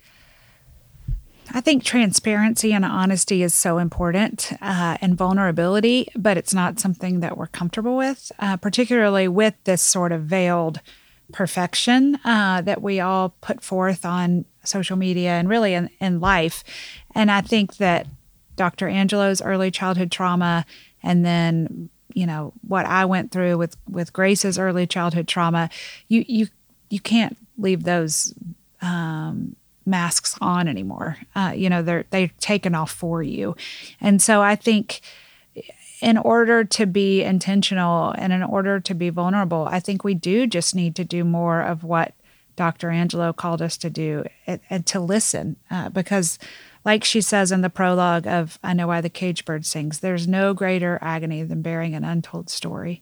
I 1.52 1.62
think 1.62 1.84
transparency 1.84 2.74
and 2.74 2.86
honesty 2.86 3.44
is 3.44 3.54
so 3.54 3.78
important 3.78 4.54
uh, 4.62 4.98
and 5.02 5.16
vulnerability, 5.16 6.08
but 6.16 6.38
it's 6.38 6.54
not 6.54 6.80
something 6.80 7.20
that 7.20 7.38
we're 7.38 7.48
comfortable 7.48 7.98
with, 7.98 8.32
uh, 8.40 8.58
particularly 8.58 9.28
with 9.28 9.54
this 9.66 9.82
sort 9.82 10.12
of 10.12 10.24
veiled 10.24 10.80
perfection 11.32 12.20
uh, 12.24 12.62
that 12.62 12.82
we 12.82 13.00
all 13.00 13.36
put 13.42 13.64
forth 13.64 14.06
on 14.06 14.46
social 14.64 14.96
media 14.96 15.32
and 15.32 15.50
really 15.50 15.74
in, 15.74 15.90
in 16.00 16.20
life. 16.20 16.64
And 17.14 17.30
I 17.30 17.42
think 17.42 17.78
that 17.78 18.08
Dr. 18.56 18.88
Angelou's 18.88 19.42
early 19.42 19.72
childhood 19.72 20.12
trauma 20.12 20.66
and 21.02 21.26
then 21.26 21.90
you 22.14 22.26
know 22.26 22.54
what 22.68 22.86
I 22.86 23.06
went 23.06 23.32
through 23.32 23.58
with 23.58 23.76
with 23.90 24.14
Grace's 24.14 24.60
early 24.60 24.86
childhood 24.86 25.28
trauma, 25.28 25.70
you 26.08 26.24
you 26.28 26.48
you 26.90 27.00
can't 27.00 27.36
leave 27.58 27.84
those 27.84 28.34
um, 28.82 29.56
masks 29.86 30.38
on 30.42 30.68
anymore. 30.68 31.18
Uh, 31.36 31.54
you 31.56 31.70
know, 31.70 31.82
they're 31.82 32.06
they're 32.10 32.32
taken 32.40 32.76
off 32.76 32.92
for 32.92 33.22
you, 33.22 33.56
and 34.00 34.22
so 34.22 34.42
I 34.42 34.56
think 34.56 35.02
in 36.02 36.18
order 36.18 36.66
to 36.66 36.86
be 36.86 37.24
intentional 37.24 38.12
and 38.18 38.34
in 38.34 38.44
order 38.44 38.80
to 38.80 38.94
be 38.94 39.10
vulnerable, 39.10 39.68
I 39.72 39.80
think 39.80 40.04
we 40.04 40.14
do 40.14 40.46
just 40.48 40.76
need 40.76 40.96
to 40.98 41.06
do 41.06 41.24
more 41.24 41.62
of 41.62 41.84
what 41.84 42.14
Dr. 42.58 42.90
Angelou 42.90 43.34
called 43.36 43.62
us 43.62 43.78
to 43.78 43.90
do 43.90 44.26
and, 44.46 44.60
and 44.70 44.86
to 44.88 45.00
listen, 45.00 45.58
uh, 45.72 45.90
because. 45.90 46.40
Like 46.86 47.06
she 47.06 47.22
says 47.22 47.54
in 47.54 47.62
the 47.62 47.70
prologue 47.70 48.28
of 48.28 48.60
I 48.62 48.74
Know 48.74 48.88
Why 48.88 49.00
the 49.00 49.10
Cage 49.10 49.46
Bird 49.46 49.66
Sings, 49.66 50.02
there's 50.02 50.28
no 50.28 50.54
greater 50.54 51.00
agony 51.02 51.42
than 51.42 51.62
bearing 51.62 51.96
an 51.96 52.04
untold 52.04 52.50
story 52.50 53.02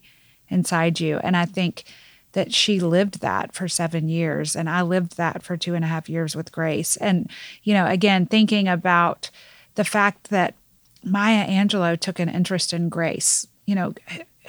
inside 0.49 0.99
you. 0.99 1.17
And 1.23 1.35
I 1.35 1.45
think 1.45 1.85
that 2.33 2.53
she 2.53 2.79
lived 2.79 3.21
that 3.21 3.53
for 3.53 3.67
seven 3.67 4.07
years 4.09 4.55
and 4.55 4.69
I 4.69 4.81
lived 4.81 5.17
that 5.17 5.43
for 5.43 5.57
two 5.57 5.75
and 5.75 5.83
a 5.83 5.87
half 5.87 6.09
years 6.09 6.35
with 6.35 6.51
Grace. 6.51 6.95
And, 6.97 7.29
you 7.63 7.73
know, 7.73 7.85
again, 7.85 8.25
thinking 8.25 8.67
about 8.67 9.29
the 9.75 9.83
fact 9.83 10.29
that 10.29 10.55
Maya 11.03 11.47
Angelou 11.47 11.99
took 11.99 12.19
an 12.19 12.29
interest 12.29 12.73
in 12.73 12.89
Grace. 12.89 13.47
You 13.65 13.75
know, 13.75 13.93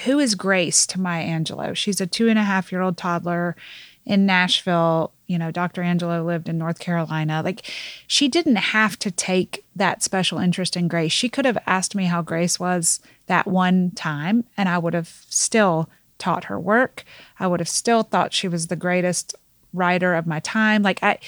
who 0.04 0.18
is 0.18 0.34
Grace 0.34 0.86
to 0.86 1.00
Maya 1.00 1.26
Angelou? 1.26 1.76
She's 1.76 2.00
a 2.00 2.06
two 2.06 2.28
and 2.28 2.38
a 2.38 2.42
half 2.42 2.72
year 2.72 2.80
old 2.80 2.96
toddler 2.96 3.56
in 4.04 4.26
Nashville. 4.26 5.12
You 5.26 5.38
know, 5.38 5.50
Dr. 5.50 5.82
Angelou 5.82 6.24
lived 6.24 6.48
in 6.48 6.58
North 6.58 6.78
Carolina. 6.78 7.42
Like, 7.42 7.70
she 8.06 8.28
didn't 8.28 8.56
have 8.56 8.98
to 8.98 9.10
take 9.10 9.64
that 9.74 10.02
special 10.02 10.38
interest 10.38 10.76
in 10.76 10.88
Grace. 10.88 11.12
She 11.12 11.28
could 11.28 11.44
have 11.44 11.58
asked 11.66 11.94
me 11.94 12.04
how 12.04 12.20
Grace 12.20 12.60
was 12.60 13.00
that 13.26 13.46
one 13.46 13.92
time, 13.92 14.44
and 14.56 14.68
I 14.68 14.78
would 14.78 14.94
have 14.94 15.24
still 15.28 15.88
taught 16.22 16.44
her 16.44 16.58
work. 16.58 17.04
I 17.40 17.48
would 17.48 17.58
have 17.58 17.68
still 17.68 18.04
thought 18.04 18.32
she 18.32 18.46
was 18.46 18.68
the 18.68 18.76
greatest 18.76 19.34
writer 19.72 20.14
of 20.14 20.26
my 20.26 20.38
time. 20.40 20.82
Like 20.82 21.02
I 21.02 21.18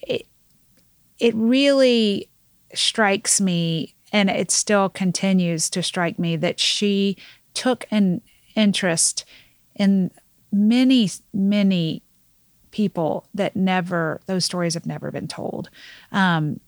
it, 0.00 0.26
it 1.18 1.34
really 1.36 2.28
strikes 2.74 3.40
me 3.40 3.94
and 4.12 4.28
it 4.28 4.50
still 4.50 4.88
continues 4.88 5.70
to 5.70 5.82
strike 5.82 6.18
me 6.18 6.34
that 6.36 6.58
she 6.58 7.16
took 7.54 7.86
an 7.90 8.20
interest 8.56 9.24
in 9.76 10.10
many 10.50 11.08
many 11.32 12.02
people 12.70 13.26
that 13.34 13.54
never 13.54 14.20
those 14.26 14.44
stories 14.44 14.74
have 14.74 14.86
never 14.86 15.10
been 15.10 15.28
told 15.28 15.70
um, 16.10 16.60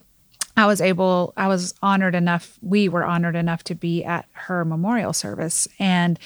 i 0.56 0.66
was 0.66 0.80
able 0.80 1.32
i 1.36 1.48
was 1.48 1.74
honored 1.82 2.14
enough 2.14 2.58
we 2.62 2.88
were 2.88 3.04
honored 3.04 3.36
enough 3.36 3.64
to 3.64 3.74
be 3.74 4.04
at 4.04 4.26
her 4.32 4.64
memorial 4.64 5.12
service 5.12 5.66
and 5.78 6.18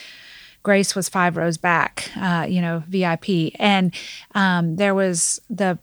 Grace 0.68 0.94
was 0.94 1.08
five 1.08 1.38
rows 1.38 1.56
back, 1.56 2.10
uh, 2.14 2.44
you 2.46 2.60
know, 2.60 2.82
VIP, 2.87 3.54
and 3.54 3.90
um, 4.34 4.76
there 4.76 4.94
was 4.94 5.40
the 5.48 5.78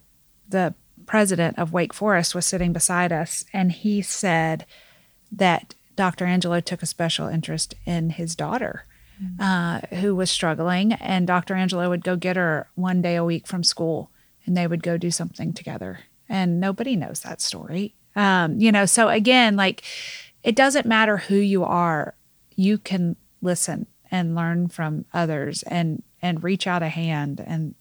the 0.47 0.75
president 1.07 1.57
of 1.57 1.73
Wake 1.73 1.91
Forest 1.91 2.35
was 2.35 2.45
sitting 2.45 2.71
beside 2.71 3.11
us, 3.11 3.45
and 3.51 3.71
he 3.71 4.03
said 4.03 4.63
that 5.31 5.73
Dr. 5.95 6.27
Angelou 6.27 6.63
took 6.63 6.83
a 6.83 6.85
special 6.85 7.27
interest 7.27 7.73
in 7.87 8.11
his 8.11 8.35
daughter. 8.35 8.85
Mm-hmm. 9.19 9.41
Uh, 9.41 9.79
who 10.01 10.13
was 10.13 10.29
struggling, 10.29 10.93
and 10.93 11.25
Dr. 11.25 11.55
Angelou 11.55 11.89
would 11.89 12.03
go 12.03 12.15
get 12.15 12.35
her 12.35 12.67
one 12.75 13.01
day 13.01 13.15
a 13.15 13.23
week 13.23 13.47
from 13.47 13.63
school, 13.63 14.11
and 14.45 14.55
they 14.55 14.67
would 14.67 14.83
go 14.83 14.97
do 14.97 15.09
something 15.09 15.51
together. 15.51 16.01
And 16.29 16.59
nobody 16.59 16.95
knows 16.95 17.21
that 17.21 17.41
story, 17.41 17.95
um, 18.15 18.59
you 18.59 18.71
know. 18.71 18.85
So 18.85 19.09
again, 19.09 19.55
like, 19.55 19.81
it 20.43 20.55
doesn't 20.55 20.85
matter 20.85 21.17
who 21.17 21.37
you 21.37 21.63
are, 21.63 22.13
you 22.55 22.77
can 22.77 23.15
listen 23.41 23.87
and 24.15 24.35
learn 24.35 24.67
from 24.67 25.05
others 25.13 25.63
and 25.63 26.03
and 26.21 26.43
reach 26.43 26.65
out 26.65 26.81
a 26.81 26.89
hand 26.89 27.43
and 27.45 27.75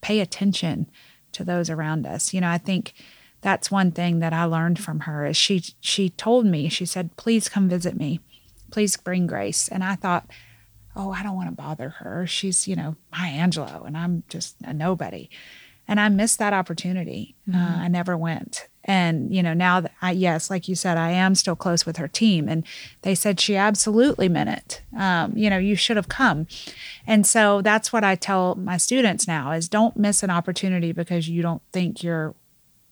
pay 0.00 0.20
attention 0.20 0.90
to 1.32 1.44
those 1.44 1.70
around 1.70 2.06
us. 2.06 2.34
You 2.34 2.40
know, 2.40 2.50
I 2.50 2.58
think 2.58 2.94
that's 3.42 3.70
one 3.70 3.92
thing 3.92 4.18
that 4.20 4.32
I 4.32 4.44
learned 4.44 4.78
from 4.78 5.00
her 5.00 5.26
is 5.26 5.36
she 5.36 5.62
she 5.80 6.10
told 6.10 6.46
me, 6.46 6.68
she 6.68 6.86
said, 6.86 7.16
"Please 7.16 7.48
come 7.48 7.68
visit 7.68 7.96
me. 7.96 8.20
Please 8.70 8.96
bring 8.96 9.26
Grace." 9.26 9.68
And 9.68 9.84
I 9.84 9.94
thought, 9.94 10.30
"Oh, 10.96 11.12
I 11.12 11.22
don't 11.22 11.36
want 11.36 11.50
to 11.50 11.54
bother 11.54 11.90
her. 11.90 12.26
She's, 12.26 12.66
you 12.66 12.74
know, 12.74 12.96
Maya 13.12 13.38
Angelou 13.38 13.86
and 13.86 13.96
I'm 13.96 14.24
just 14.28 14.56
a 14.64 14.72
nobody." 14.72 15.28
And 15.88 16.00
I 16.00 16.08
missed 16.08 16.38
that 16.38 16.52
opportunity. 16.52 17.34
Uh, 17.48 17.56
mm-hmm. 17.56 17.80
Uh, 17.80 17.84
I 17.84 17.88
never 17.88 18.16
went. 18.16 18.68
And, 18.88 19.34
you 19.34 19.42
know, 19.42 19.52
now 19.52 19.80
that 19.80 19.92
I, 20.00 20.12
yes, 20.12 20.48
like 20.48 20.68
you 20.68 20.76
said, 20.76 20.96
I 20.96 21.10
am 21.10 21.34
still 21.34 21.56
close 21.56 21.84
with 21.84 21.96
her 21.96 22.06
team. 22.06 22.48
And 22.48 22.64
they 23.02 23.16
said 23.16 23.40
she 23.40 23.56
absolutely 23.56 24.28
meant 24.28 24.50
it. 24.50 24.82
Um, 24.96 25.32
you 25.36 25.50
know, 25.50 25.58
you 25.58 25.74
should 25.74 25.96
have 25.96 26.08
come. 26.08 26.46
And 27.04 27.26
so 27.26 27.62
that's 27.62 27.92
what 27.92 28.04
I 28.04 28.14
tell 28.14 28.54
my 28.54 28.76
students 28.76 29.26
now 29.26 29.50
is 29.50 29.68
don't 29.68 29.96
miss 29.96 30.22
an 30.22 30.30
opportunity 30.30 30.92
because 30.92 31.28
you 31.28 31.42
don't 31.42 31.62
think 31.72 32.04
you're 32.04 32.34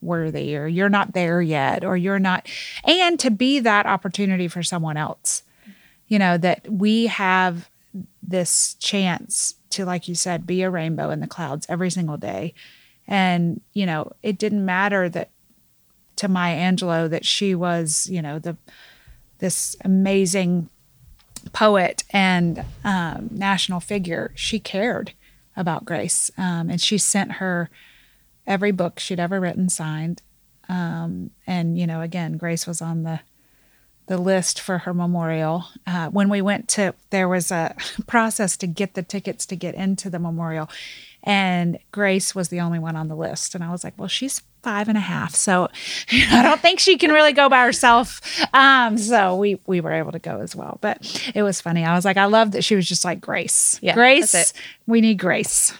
worthy 0.01 0.55
or 0.55 0.67
you're 0.67 0.89
not 0.89 1.13
there 1.13 1.41
yet 1.41 1.83
or 1.83 1.97
you're 1.97 2.19
not, 2.19 2.47
and 2.83 3.19
to 3.19 3.31
be 3.31 3.59
that 3.59 3.85
opportunity 3.85 4.47
for 4.47 4.61
someone 4.61 4.97
else. 4.97 5.43
You 6.07 6.19
know, 6.19 6.37
that 6.37 6.69
we 6.69 7.07
have 7.07 7.69
this 8.21 8.75
chance 8.75 9.55
to, 9.71 9.85
like 9.85 10.07
you 10.07 10.13
said, 10.13 10.45
be 10.45 10.61
a 10.61 10.69
rainbow 10.69 11.09
in 11.09 11.19
the 11.19 11.27
clouds 11.27 11.65
every 11.67 11.89
single 11.89 12.17
day. 12.17 12.53
And, 13.07 13.61
you 13.73 13.85
know, 13.85 14.11
it 14.23 14.37
didn't 14.37 14.65
matter 14.65 15.09
that 15.09 15.29
to 16.17 16.27
Maya 16.27 16.57
Angelou 16.57 17.09
that 17.09 17.25
she 17.25 17.53
was, 17.53 18.07
you 18.09 18.21
know, 18.21 18.39
the 18.39 18.57
this 19.39 19.75
amazing 19.83 20.69
poet 21.51 22.03
and 22.11 22.63
um, 22.83 23.29
national 23.31 23.79
figure. 23.79 24.31
She 24.35 24.59
cared 24.59 25.11
about 25.55 25.85
Grace, 25.85 26.31
um, 26.37 26.69
and 26.69 26.79
she 26.79 26.97
sent 26.97 27.33
her 27.33 27.69
every 28.47 28.71
book 28.71 28.99
she'd 28.99 29.19
ever 29.19 29.39
written 29.39 29.69
signed. 29.69 30.21
Um, 30.69 31.31
and 31.45 31.77
you 31.77 31.85
know, 31.85 32.01
again, 32.01 32.37
Grace 32.37 32.65
was 32.65 32.81
on 32.81 33.03
the 33.03 33.19
the 34.07 34.17
list 34.17 34.59
for 34.59 34.79
her 34.79 34.93
memorial. 34.93 35.65
Uh, 35.87 36.09
when 36.09 36.29
we 36.29 36.39
went 36.39 36.67
to, 36.67 36.93
there 37.09 37.27
was 37.27 37.51
a 37.51 37.75
process 38.07 38.55
to 38.57 38.67
get 38.67 38.93
the 38.93 39.01
tickets 39.01 39.45
to 39.47 39.55
get 39.55 39.75
into 39.75 40.09
the 40.09 40.19
memorial, 40.19 40.69
and 41.25 41.79
Grace 41.91 42.35
was 42.35 42.49
the 42.49 42.59
only 42.61 42.79
one 42.79 42.95
on 42.95 43.07
the 43.07 43.15
list. 43.15 43.55
And 43.55 43.63
I 43.63 43.71
was 43.71 43.83
like, 43.83 43.95
well, 43.97 44.07
she's 44.07 44.41
five 44.61 44.87
and 44.87 44.97
a 44.97 45.01
half. 45.01 45.33
So 45.35 45.69
I 46.11 46.41
don't 46.43 46.61
think 46.61 46.79
she 46.79 46.97
can 46.97 47.11
really 47.11 47.33
go 47.33 47.49
by 47.49 47.63
herself. 47.65 48.21
Um, 48.53 48.97
so 48.97 49.35
we 49.35 49.59
we 49.65 49.81
were 49.81 49.91
able 49.91 50.11
to 50.11 50.19
go 50.19 50.39
as 50.39 50.55
well. 50.55 50.77
But 50.81 51.31
it 51.33 51.43
was 51.43 51.59
funny. 51.61 51.83
I 51.83 51.95
was 51.95 52.05
like, 52.05 52.17
I 52.17 52.25
love 52.25 52.51
that 52.51 52.63
she 52.63 52.75
was 52.75 52.87
just 52.87 53.03
like 53.03 53.19
Grace. 53.19 53.79
Yeah, 53.81 53.95
Grace, 53.95 54.53
we 54.87 55.01
need 55.01 55.15
Grace. 55.19 55.73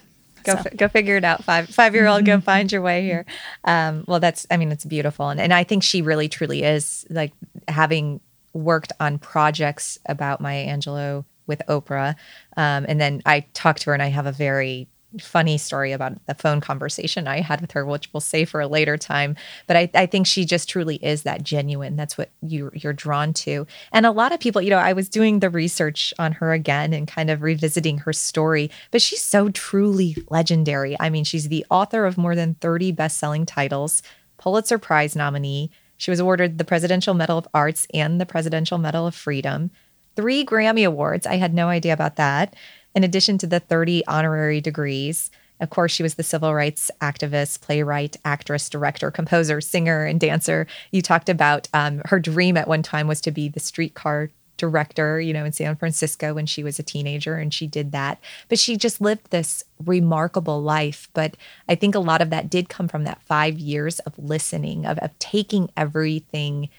Go, 0.44 0.56
So- 0.56 0.70
go 0.76 0.88
figure 0.88 1.18
it 1.18 1.24
out. 1.24 1.44
Five 1.44 1.70
five 1.70 1.94
year 1.96 2.08
old, 2.08 2.26
go 2.26 2.40
find 2.42 2.72
your 2.72 2.82
way 2.82 3.04
here. 3.04 3.26
Um, 3.64 4.04
well, 4.08 4.20
that's 4.20 4.46
I 4.50 4.58
mean, 4.58 4.72
it's 4.72 4.86
beautiful, 4.86 5.30
and 5.30 5.40
and 5.40 5.54
I 5.54 5.64
think 5.64 5.84
she 5.84 6.02
really 6.02 6.30
truly 6.30 6.64
is 6.64 7.06
like 7.10 7.34
having 7.68 8.20
worked 8.54 8.94
on 9.00 9.20
projects 9.20 10.00
about 10.08 10.42
Maya 10.42 10.66
Angelou 10.68 11.26
with 11.48 11.62
Oprah, 11.68 12.16
um, 12.58 12.86
and 12.88 13.00
then 13.02 13.22
I 13.26 13.42
talked 13.54 13.82
to 13.84 13.90
her, 13.90 13.94
and 13.94 14.02
I 14.04 14.08
have 14.08 14.26
a 14.28 14.32
very 14.32 14.88
funny 15.22 15.58
story 15.58 15.92
about 15.92 16.26
the 16.26 16.34
phone 16.34 16.62
conversation 16.62 17.28
I 17.28 17.42
had 17.42 17.62
with 17.62 17.72
her, 17.72 17.86
which 17.86 18.10
we'll 18.14 18.22
save 18.22 18.50
for 18.50 18.62
a 18.62 18.68
later 18.68 18.98
time. 18.98 19.36
But 19.68 19.78
I, 19.78 19.90
I 19.94 20.06
think 20.06 20.28
she 20.28 20.46
just 20.46 20.70
truly 20.70 20.96
is 20.98 21.24
that 21.24 21.44
genuine. 21.44 21.96
That's 21.96 22.18
what 22.18 22.30
you 22.42 22.72
you're 22.74 22.94
drawn 22.94 23.34
to. 23.34 23.68
And 23.92 24.06
a 24.06 24.12
lot 24.12 24.32
of 24.32 24.40
people, 24.40 24.62
you 24.62 24.70
know, 24.70 24.78
I 24.78 24.94
was 24.94 25.10
doing 25.10 25.40
the 25.40 25.50
research 25.50 26.14
on 26.20 26.34
her 26.34 26.54
again 26.54 26.94
and 26.94 27.08
kind 27.08 27.30
of 27.30 27.42
revisiting 27.42 28.00
her 28.00 28.14
story, 28.14 28.72
but 28.92 29.02
she's 29.02 29.24
so 29.24 29.50
truly 29.50 30.16
legendary. 30.30 30.96
I 31.00 31.10
mean, 31.10 31.24
she's 31.24 31.48
the 31.48 31.66
author 31.70 32.06
of 32.06 32.18
more 32.18 32.36
than 32.36 32.56
30 32.56 32.92
best-selling 32.92 33.46
titles, 33.46 34.02
Pulitzer 34.38 34.78
Prize 34.78 35.16
nominee. 35.16 35.72
She 35.98 36.12
was 36.12 36.20
awarded 36.20 36.58
the 36.58 36.66
Presidential 36.66 37.14
Medal 37.14 37.38
of 37.38 37.48
Arts 37.54 37.88
and 37.94 38.20
the 38.20 38.26
Presidential 38.26 38.78
Medal 38.78 39.08
of 39.08 39.16
Freedom. 39.16 39.72
Three 40.16 40.46
Grammy 40.46 40.86
Awards. 40.88 41.28
I 41.28 41.36
had 41.36 41.54
no 41.54 41.68
idea 41.68 41.94
about 41.94 42.16
that 42.16 42.56
in 42.96 43.04
addition 43.04 43.38
to 43.40 43.48
the 43.48 43.60
30 43.60 44.06
honorary 44.08 44.62
degrees. 44.62 45.30
Of 45.60 45.70
course, 45.70 45.92
she 45.92 46.04
was 46.04 46.16
the 46.16 46.24
civil 46.24 46.54
rights 46.54 46.90
activist, 47.02 47.62
playwright, 47.62 48.18
actress, 48.26 48.70
director, 48.70 49.12
composer, 49.12 49.62
singer, 49.62 50.06
and 50.06 50.20
dancer. 50.20 50.68
You 50.92 51.02
talked 51.02 51.30
about 51.30 51.68
um, 51.74 52.02
her 52.06 52.20
dream 52.20 52.58
at 52.58 52.68
one 52.68 52.84
time 52.84 53.08
was 53.08 53.22
to 53.22 53.32
be 53.32 53.48
the 53.48 53.60
streetcar 53.60 54.32
director, 54.58 55.20
you 55.20 55.34
know, 55.34 55.46
in 55.46 55.52
San 55.52 55.76
Francisco 55.76 56.34
when 56.34 56.46
she 56.46 56.64
was 56.64 56.80
a 56.80 56.84
teenager, 56.84 57.36
and 57.36 57.54
she 57.54 57.68
did 57.68 57.92
that. 57.92 58.20
But 58.48 58.60
she 58.60 58.78
just 58.78 59.02
lived 59.02 59.30
this 59.30 59.64
remarkable 59.84 60.62
life. 60.62 61.10
But 61.14 61.36
I 61.68 61.76
think 61.76 61.96
a 61.96 62.00
lot 62.00 62.22
of 62.22 62.30
that 62.30 62.50
did 62.50 62.70
come 62.70 62.88
from 62.88 63.04
that 63.04 63.22
five 63.22 63.60
years 63.60 64.00
of 64.00 64.18
listening, 64.18 64.86
of, 64.86 64.98
of 65.00 65.18
taking 65.20 65.70
everything 65.76 66.70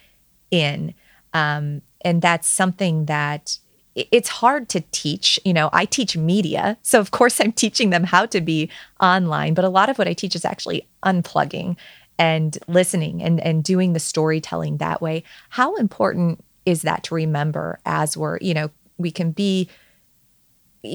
in. 0.50 0.94
Um, 1.34 1.82
and 2.02 2.22
that's 2.22 2.48
something 2.48 3.06
that 3.06 3.58
it's 3.96 4.28
hard 4.28 4.68
to 4.70 4.82
teach. 4.92 5.40
You 5.44 5.54
know, 5.54 5.70
I 5.72 5.84
teach 5.84 6.16
media. 6.16 6.76
So, 6.82 7.00
of 7.00 7.10
course, 7.10 7.40
I'm 7.40 7.52
teaching 7.52 7.90
them 7.90 8.04
how 8.04 8.26
to 8.26 8.40
be 8.40 8.70
online. 9.00 9.54
But 9.54 9.64
a 9.64 9.70
lot 9.70 9.88
of 9.88 9.98
what 9.98 10.08
I 10.08 10.12
teach 10.12 10.34
is 10.34 10.44
actually 10.44 10.86
unplugging 11.04 11.76
and 12.18 12.56
listening 12.66 13.22
and, 13.22 13.40
and 13.40 13.62
doing 13.62 13.92
the 13.92 14.00
storytelling 14.00 14.78
that 14.78 15.02
way. 15.02 15.22
How 15.50 15.74
important 15.76 16.42
is 16.64 16.82
that 16.82 17.04
to 17.04 17.14
remember 17.14 17.78
as 17.84 18.16
we're, 18.16 18.38
you 18.40 18.54
know, 18.54 18.70
we 18.98 19.10
can 19.10 19.30
be 19.32 19.68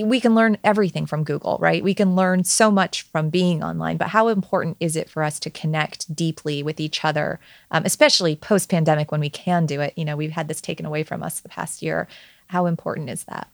we 0.03 0.21
can 0.21 0.35
learn 0.35 0.57
everything 0.63 1.05
from 1.05 1.23
Google, 1.23 1.57
right? 1.59 1.83
We 1.83 1.93
can 1.93 2.15
learn 2.15 2.43
so 2.43 2.71
much 2.71 3.01
from 3.03 3.29
being 3.29 3.63
online, 3.63 3.97
but 3.97 4.09
how 4.09 4.29
important 4.29 4.77
is 4.79 4.95
it 4.95 5.09
for 5.09 5.21
us 5.21 5.39
to 5.41 5.49
connect 5.49 6.15
deeply 6.15 6.63
with 6.63 6.79
each 6.79 7.03
other, 7.03 7.39
um, 7.71 7.83
especially 7.85 8.35
post 8.35 8.69
pandemic 8.69 9.11
when 9.11 9.19
we 9.19 9.29
can 9.29 9.65
do 9.65 9.81
it? 9.81 9.93
You 9.97 10.05
know, 10.05 10.15
we've 10.15 10.31
had 10.31 10.47
this 10.47 10.61
taken 10.61 10.85
away 10.85 11.03
from 11.03 11.23
us 11.23 11.39
the 11.39 11.49
past 11.49 11.81
year. 11.81 12.07
How 12.51 12.65
important 12.65 13.09
is 13.09 13.23
that? 13.23 13.47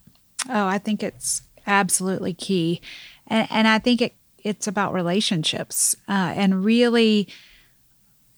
Oh, 0.49 0.65
I 0.65 0.79
think 0.79 1.03
it's 1.03 1.43
absolutely 1.67 2.33
key, 2.33 2.81
and 3.27 3.47
and 3.51 3.67
I 3.67 3.77
think 3.77 4.01
it 4.01 4.15
it's 4.39 4.65
about 4.65 4.91
relationships 4.91 5.95
uh, 6.07 6.33
and 6.35 6.65
really 6.65 7.27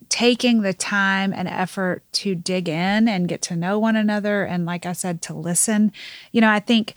taking 0.10 0.62
the 0.62 0.74
time 0.74 1.32
and 1.32 1.48
effort 1.48 2.04
to 2.12 2.36
dig 2.36 2.68
in 2.68 3.08
and 3.08 3.30
get 3.30 3.42
to 3.44 3.56
know 3.56 3.80
one 3.80 3.96
another, 3.96 4.44
and 4.44 4.66
like 4.66 4.86
I 4.86 4.92
said, 4.92 5.22
to 5.24 5.34
listen. 5.34 5.94
You 6.34 6.42
know, 6.42 6.50
I 6.50 6.60
think 6.60 6.96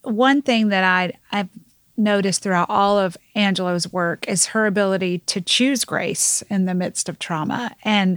one 0.00 0.40
thing 0.40 0.68
that 0.68 0.82
I 0.82 1.12
I've 1.30 1.50
noticed 1.98 2.42
throughout 2.42 2.70
all 2.70 2.98
of 2.98 3.18
Angelou's 3.36 3.92
work 3.92 4.26
is 4.26 4.46
her 4.46 4.64
ability 4.64 5.18
to 5.26 5.42
choose 5.42 5.84
grace 5.84 6.42
in 6.48 6.64
the 6.64 6.74
midst 6.74 7.10
of 7.10 7.18
trauma, 7.18 7.76
and 7.84 8.16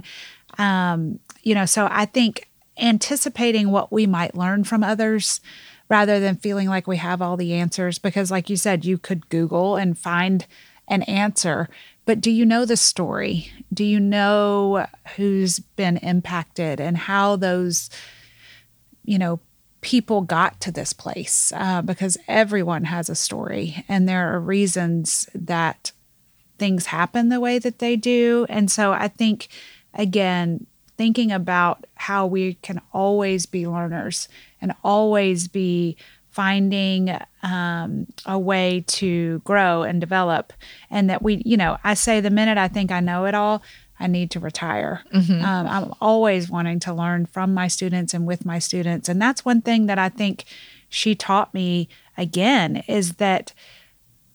um, 0.56 1.18
you 1.42 1.54
know, 1.54 1.66
so 1.66 1.88
I 1.90 2.06
think 2.06 2.49
anticipating 2.80 3.70
what 3.70 3.92
we 3.92 4.06
might 4.06 4.34
learn 4.34 4.64
from 4.64 4.82
others 4.82 5.40
rather 5.88 6.20
than 6.20 6.36
feeling 6.36 6.68
like 6.68 6.86
we 6.86 6.96
have 6.96 7.20
all 7.20 7.36
the 7.36 7.52
answers. 7.52 7.98
Because 7.98 8.30
like 8.30 8.48
you 8.48 8.56
said 8.56 8.84
you 8.84 8.96
could 8.96 9.28
google 9.28 9.76
and 9.76 9.98
find 9.98 10.46
an 10.88 11.02
answer. 11.02 11.68
But 12.04 12.20
do 12.20 12.30
you 12.30 12.44
know 12.44 12.64
the 12.64 12.76
story? 12.76 13.52
Do 13.72 13.84
you 13.84 14.00
know 14.00 14.86
who's 15.16 15.58
been 15.58 15.96
impacted 15.98 16.80
and 16.80 16.96
how 16.96 17.36
those 17.36 17.90
you 19.04 19.18
know 19.18 19.40
people 19.80 20.20
got 20.20 20.60
to 20.62 20.72
this 20.72 20.92
place? 20.92 21.52
Uh, 21.54 21.82
because 21.82 22.16
everyone 22.28 22.84
has 22.84 23.08
a 23.08 23.14
story 23.14 23.84
and 23.88 24.08
there 24.08 24.34
are 24.34 24.40
reasons 24.40 25.28
that 25.34 25.92
things 26.58 26.86
happen 26.86 27.28
the 27.28 27.40
way 27.40 27.58
that 27.58 27.78
they 27.78 27.96
do. 27.96 28.46
And 28.48 28.70
so 28.70 28.92
i 28.92 29.08
think 29.08 29.48
again 29.94 30.66
thinking 31.00 31.32
about 31.32 31.86
how 31.94 32.26
we 32.26 32.52
can 32.60 32.78
always 32.92 33.46
be 33.46 33.66
learners 33.66 34.28
and 34.60 34.74
always 34.84 35.48
be 35.48 35.96
finding 36.28 37.18
um, 37.42 38.06
a 38.26 38.38
way 38.38 38.84
to 38.86 39.38
grow 39.38 39.82
and 39.82 39.98
develop. 39.98 40.52
And 40.90 41.08
that 41.08 41.22
we, 41.22 41.40
you 41.46 41.56
know, 41.56 41.78
I 41.82 41.94
say 41.94 42.20
the 42.20 42.28
minute 42.28 42.58
I 42.58 42.68
think 42.68 42.92
I 42.92 43.00
know 43.00 43.24
it 43.24 43.34
all, 43.34 43.62
I 43.98 44.08
need 44.08 44.30
to 44.32 44.40
retire. 44.40 45.00
Um, 45.42 45.66
I'm 45.66 45.94
always 46.02 46.50
wanting 46.50 46.80
to 46.80 46.92
learn 46.92 47.24
from 47.24 47.54
my 47.54 47.66
students 47.66 48.12
and 48.12 48.26
with 48.26 48.44
my 48.44 48.58
students. 48.58 49.08
And 49.08 49.22
that's 49.22 49.42
one 49.42 49.62
thing 49.62 49.86
that 49.86 49.98
I 49.98 50.10
think 50.10 50.44
she 50.90 51.14
taught 51.14 51.54
me 51.54 51.88
again 52.18 52.84
is 52.86 53.14
that 53.14 53.54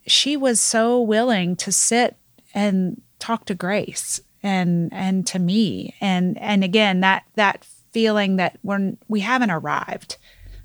she 0.07 0.35
was 0.35 0.59
so 0.59 0.99
willing 0.99 1.55
to 1.57 1.71
sit 1.71 2.15
and 2.55 3.03
talk 3.19 3.45
to 3.45 3.53
Grace 3.53 4.19
and 4.45 4.93
and 4.93 5.25
to 5.27 5.39
me. 5.39 5.95
And 5.99 6.37
and 6.37 6.63
again 6.63 6.99
that 7.01 7.23
that 7.33 7.65
feeling 7.91 8.35
that 8.35 8.57
we're 8.63 8.93
we 9.07 9.21
haven't 9.21 9.51
arrived. 9.51 10.17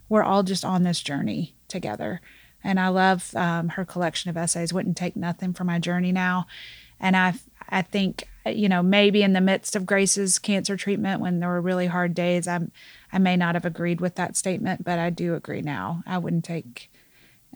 We're 0.08 0.22
all 0.22 0.42
just 0.42 0.64
on 0.64 0.82
this 0.82 1.00
journey 1.00 1.54
together. 1.66 2.20
And 2.62 2.78
i 2.78 2.88
love 2.88 3.34
um, 3.34 3.70
her 3.70 3.86
collection 3.86 4.28
of 4.28 4.36
essays 4.36 4.72
wouldn't 4.72 4.98
take 4.98 5.16
nothing 5.16 5.54
for 5.54 5.64
my 5.64 5.78
journey 5.78 6.12
now. 6.12 6.46
And 7.00 7.16
i 7.16 7.34
i 7.70 7.82
think 7.82 8.28
you 8.44 8.68
know 8.68 8.82
maybe 8.82 9.22
in 9.22 9.32
the 9.32 9.40
midst 9.40 9.76
of 9.76 9.86
grace's 9.86 10.38
cancer 10.38 10.76
treatment 10.76 11.20
when 11.20 11.40
there 11.40 11.48
were 11.48 11.60
really 11.60 11.86
hard 11.86 12.14
days 12.14 12.48
i'm 12.48 12.72
i 13.12 13.18
may 13.18 13.36
not 13.36 13.54
have 13.54 13.66
agreed 13.66 14.00
with 14.00 14.14
that 14.16 14.34
statement 14.34 14.82
but 14.82 14.98
i 14.98 15.08
do 15.08 15.34
agree 15.34 15.62
now. 15.62 16.02
I 16.06 16.18
wouldn't 16.18 16.44
take 16.44 16.90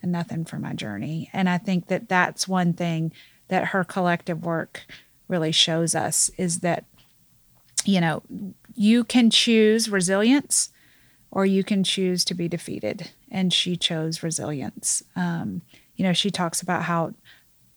nothing 0.03 0.45
for 0.45 0.59
my 0.59 0.73
journey. 0.73 1.31
And 1.33 1.49
i 1.49 1.59
think 1.59 1.89
that 1.89 2.09
that's 2.09 2.49
one 2.49 2.73
thing 2.73 3.13
that 3.49 3.69
her 3.69 3.85
collective 3.85 4.45
work 4.45 4.87
really 5.35 5.51
shows 5.51 5.97
us 5.97 6.31
is 6.39 6.61
that 6.61 6.85
you 7.85 8.01
know 8.01 8.23
you 8.77 9.03
can 9.03 9.31
choose 9.31 9.91
resilience 9.91 10.71
or 11.33 11.45
you 11.45 11.65
can 11.65 11.83
choose 11.83 12.25
to 12.25 12.35
be 12.35 12.47
defeated. 12.47 13.11
And 13.29 13.53
she 13.53 13.77
chose 13.77 14.23
resilience. 14.23 15.03
Um, 15.17 15.63
you 15.97 16.05
know 16.05 16.13
she 16.13 16.31
talks 16.31 16.63
about 16.63 16.85
how 16.85 17.15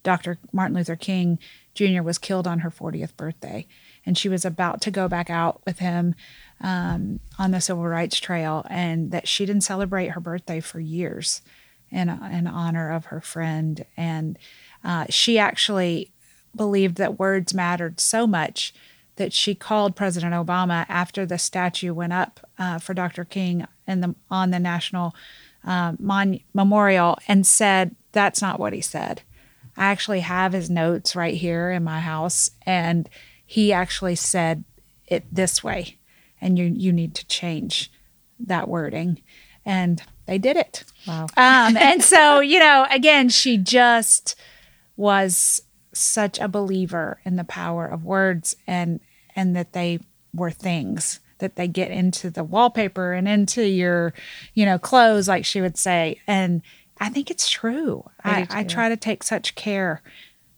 dr 0.04 0.38
martin 0.54 0.78
luther 0.78 0.96
king 0.96 1.38
jr 1.74 2.02
was 2.02 2.18
killed 2.20 2.48
on 2.48 2.60
her 2.60 2.70
40th 2.70 3.16
birthday. 3.18 3.66
And 4.06 4.18
she 4.18 4.30
was 4.30 4.46
about 4.46 4.80
to 4.82 4.92
go 4.92 5.08
back 5.08 5.30
out 5.30 5.62
with 5.66 5.80
him 5.80 6.16
um, 6.62 7.20
on 7.38 7.52
the 7.52 7.60
civil 7.60 7.88
rights 7.88 8.20
trail 8.20 8.66
and 8.70 9.12
that 9.12 9.28
she 9.28 9.46
didn't 9.46 9.70
celebrate 9.72 10.10
her 10.10 10.22
birthday 10.22 10.60
for 10.60 10.80
years 10.80 11.42
in, 11.90 12.08
in 12.10 12.48
honor 12.48 12.92
of 12.92 13.06
her 13.06 13.20
friend. 13.20 13.86
And 13.98 14.38
uh, 14.84 15.06
she 15.10 15.38
actually 15.38 16.12
believed 16.56 16.98
that 16.98 17.20
words 17.20 17.54
mattered 17.54 18.00
so 18.00 18.26
much 18.26 18.74
that 19.18 19.34
she 19.34 19.56
called 19.56 19.96
President 19.96 20.34
Obama 20.34 20.86
after 20.88 21.26
the 21.26 21.38
statue 21.38 21.94
went 21.94 22.14
up 22.14 22.40
uh, 22.58 22.80
for 22.80 22.94
Dr. 22.94 23.26
King 23.26 23.68
in 23.88 24.02
the, 24.02 24.16
on 24.30 24.52
the 24.52 24.60
National 24.60 25.16
uh, 25.66 25.94
Mon- 26.00 26.40
Memorial 26.54 27.18
and 27.28 27.46
said, 27.46 27.96
That's 28.12 28.42
not 28.42 28.60
what 28.60 28.74
he 28.74 28.82
said. 28.82 29.24
I 29.76 29.86
actually 29.86 30.22
have 30.22 30.54
his 30.54 30.70
notes 30.70 31.16
right 31.16 31.36
here 31.36 31.72
in 31.72 31.84
my 31.84 32.00
house, 32.00 32.50
and 32.66 33.08
he 33.46 33.72
actually 33.72 34.16
said 34.16 34.64
it 35.08 35.24
this 35.32 35.64
way, 35.64 35.98
and 36.42 36.58
you, 36.58 36.66
you 36.66 36.92
need 36.92 37.14
to 37.16 37.28
change 37.28 37.92
that 38.40 38.68
wording. 38.68 39.22
And 39.66 40.02
they 40.26 40.38
did 40.38 40.58
it. 40.58 40.84
Wow. 41.08 41.24
Um, 41.38 41.78
and 41.78 42.04
so, 42.04 42.40
you 42.40 42.60
know, 42.60 42.86
again, 42.90 43.30
she 43.30 43.58
just 43.58 44.36
was 44.96 45.62
such 45.98 46.40
a 46.40 46.48
believer 46.48 47.20
in 47.26 47.36
the 47.36 47.44
power 47.44 47.86
of 47.86 48.04
words 48.06 48.56
and 48.66 49.00
and 49.36 49.56
that 49.56 49.74
they 49.74 50.00
were 50.34 50.52
things 50.52 51.20
that 51.40 51.56
they 51.56 51.68
get 51.68 51.92
into 51.92 52.30
the 52.30 52.44
wallpaper 52.44 53.14
and 53.14 53.28
into 53.28 53.64
your 53.64 54.14
you 54.54 54.66
know 54.66 54.78
clothes 54.80 55.28
like 55.28 55.46
she 55.46 55.62
would 55.62 55.78
say 55.78 56.20
and 56.28 56.62
i 57.00 57.10
think 57.10 57.30
it's 57.30 57.50
true 57.50 58.04
I 58.24 58.48
i, 58.50 58.60
I 58.60 58.64
try 58.64 58.90
to 58.90 58.98
take 58.98 59.24
such 59.24 59.56
care 59.56 60.02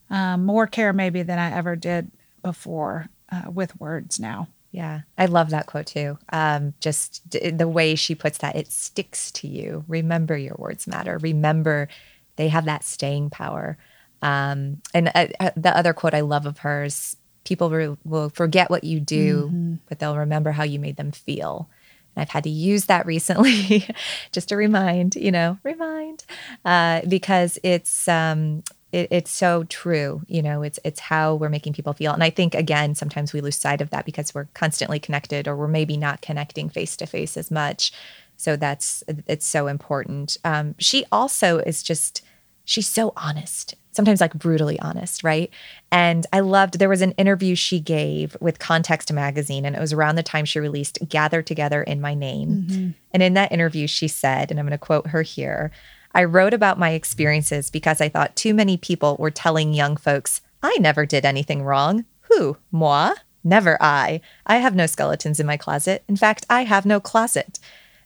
um, 0.09 0.45
more 0.45 0.67
care 0.67 0.93
maybe 0.93 1.21
than 1.23 1.37
i 1.39 1.51
ever 1.55 1.75
did 1.75 2.11
before 2.41 3.07
uh, 3.31 3.49
with 3.51 3.79
words 3.79 4.19
now 4.19 4.47
Yeah, 4.71 5.01
I 5.17 5.25
love 5.25 5.49
that 5.49 5.65
quote 5.65 5.87
too. 5.87 6.19
Um, 6.31 6.73
just 6.79 7.27
d- 7.27 7.49
the 7.49 7.67
way 7.67 7.95
she 7.95 8.13
puts 8.13 8.37
that, 8.37 8.55
it 8.55 8.71
sticks 8.71 9.31
to 9.31 9.47
you. 9.47 9.83
Remember 9.87 10.37
your 10.37 10.55
words 10.59 10.85
matter. 10.85 11.17
Remember 11.17 11.87
they 12.35 12.49
have 12.49 12.65
that 12.65 12.83
staying 12.83 13.31
power. 13.31 13.77
Um, 14.21 14.81
and 14.93 15.11
uh, 15.15 15.27
uh, 15.39 15.51
the 15.55 15.75
other 15.75 15.93
quote 15.93 16.13
I 16.13 16.21
love 16.21 16.45
of 16.45 16.59
hers 16.59 17.15
people 17.45 17.69
re- 17.69 17.97
will 18.03 18.29
forget 18.29 18.69
what 18.69 18.83
you 18.83 18.99
do, 18.99 19.45
mm-hmm. 19.45 19.73
but 19.87 19.99
they'll 19.99 20.17
remember 20.17 20.51
how 20.51 20.63
you 20.63 20.77
made 20.77 20.97
them 20.97 21.11
feel. 21.11 21.69
And 22.15 22.21
I've 22.21 22.29
had 22.29 22.43
to 22.43 22.49
use 22.49 22.85
that 22.85 23.05
recently 23.05 23.87
just 24.31 24.49
to 24.49 24.55
remind, 24.55 25.15
you 25.15 25.31
know, 25.31 25.57
remind, 25.63 26.25
uh, 26.65 27.01
because 27.07 27.57
it's, 27.63 28.07
um, 28.07 28.63
it, 28.91 29.07
it's 29.11 29.31
so 29.31 29.63
true. 29.65 30.21
You 30.27 30.41
know, 30.41 30.61
it's 30.63 30.79
it's 30.83 30.99
how 30.99 31.35
we're 31.35 31.49
making 31.49 31.73
people 31.73 31.93
feel. 31.93 32.13
And 32.13 32.23
I 32.23 32.29
think 32.29 32.55
again, 32.55 32.95
sometimes 32.95 33.33
we 33.33 33.41
lose 33.41 33.55
sight 33.55 33.81
of 33.81 33.89
that 33.91 34.05
because 34.05 34.33
we're 34.33 34.47
constantly 34.53 34.99
connected 34.99 35.47
or 35.47 35.55
we're 35.55 35.67
maybe 35.67 35.97
not 35.97 36.21
connecting 36.21 36.69
face 36.69 36.97
to 36.97 37.05
face 37.05 37.37
as 37.37 37.51
much. 37.51 37.91
So 38.37 38.55
that's 38.55 39.03
it's 39.27 39.45
so 39.45 39.67
important. 39.67 40.37
Um, 40.43 40.75
she 40.79 41.05
also 41.11 41.59
is 41.59 41.83
just 41.83 42.23
she's 42.65 42.87
so 42.87 43.13
honest 43.15 43.75
sometimes 43.91 44.21
like 44.21 44.33
brutally 44.33 44.79
honest, 44.79 45.23
right? 45.23 45.49
And 45.91 46.25
I 46.31 46.41
loved 46.41 46.79
there 46.79 46.89
was 46.89 47.01
an 47.01 47.11
interview 47.13 47.55
she 47.55 47.79
gave 47.79 48.37
with 48.39 48.59
Context 48.59 49.11
magazine, 49.11 49.65
and 49.65 49.75
it 49.75 49.79
was 49.79 49.93
around 49.93 50.15
the 50.15 50.23
time 50.23 50.45
she 50.45 50.59
released 50.59 50.99
Gather 51.07 51.41
Together 51.41 51.83
in 51.83 52.01
My 52.01 52.13
Name. 52.13 52.49
Mm-hmm. 52.49 52.89
And 53.13 53.23
in 53.23 53.33
that 53.33 53.51
interview, 53.51 53.87
she 53.87 54.07
said, 54.07 54.51
and 54.51 54.59
I'm 54.59 54.65
going 54.65 54.71
to 54.71 54.77
quote 54.77 55.07
her 55.07 55.21
here 55.21 55.71
I 56.13 56.23
wrote 56.23 56.53
about 56.53 56.79
my 56.79 56.91
experiences 56.91 57.69
because 57.69 58.01
I 58.01 58.09
thought 58.09 58.35
too 58.35 58.53
many 58.53 58.77
people 58.77 59.15
were 59.19 59.31
telling 59.31 59.73
young 59.73 59.95
folks, 59.95 60.41
I 60.63 60.75
never 60.79 61.05
did 61.05 61.25
anything 61.25 61.63
wrong. 61.63 62.05
Who? 62.21 62.57
Moi? 62.71 63.13
Never 63.43 63.77
I. 63.81 64.21
I 64.45 64.57
have 64.57 64.75
no 64.75 64.85
skeletons 64.85 65.39
in 65.39 65.45
my 65.45 65.57
closet. 65.57 66.03
In 66.07 66.15
fact, 66.15 66.45
I 66.49 66.63
have 66.63 66.85
no 66.85 66.99
closet. 66.99 67.59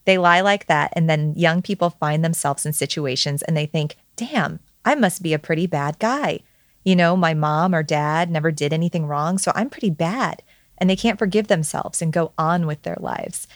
They 0.06 0.18
lie 0.18 0.42
like 0.42 0.68
that, 0.68 0.92
and 0.96 1.10
then 1.10 1.34
young 1.36 1.62
people 1.62 1.90
find 1.90 2.24
themselves 2.24 2.66
in 2.66 2.74
situations 2.74 3.42
and 3.42 3.56
they 3.56 3.66
think, 3.66 3.96
damn, 4.18 4.60
I 4.86 4.96
must 4.96 5.22
be 5.24 5.34
a 5.34 5.40
pretty 5.40 5.68
bad 5.68 6.00
guy. 6.00 6.40
You 6.84 6.96
know, 6.96 7.16
my 7.16 7.34
mom 7.34 7.74
or 7.74 7.84
dad 7.84 8.30
never 8.30 8.52
did 8.52 8.74
anything 8.74 9.06
wrong, 9.06 9.38
so 9.38 9.52
I'm 9.56 9.70
pretty 9.70 9.90
bad. 9.90 10.44
And 10.78 10.90
they 10.90 10.96
can't 10.96 11.20
forgive 11.20 11.48
themselves 11.48 12.02
and 12.02 12.12
go 12.12 12.34
on 12.38 12.66
with 12.68 12.82
their 12.82 12.98
lives. 13.00 13.48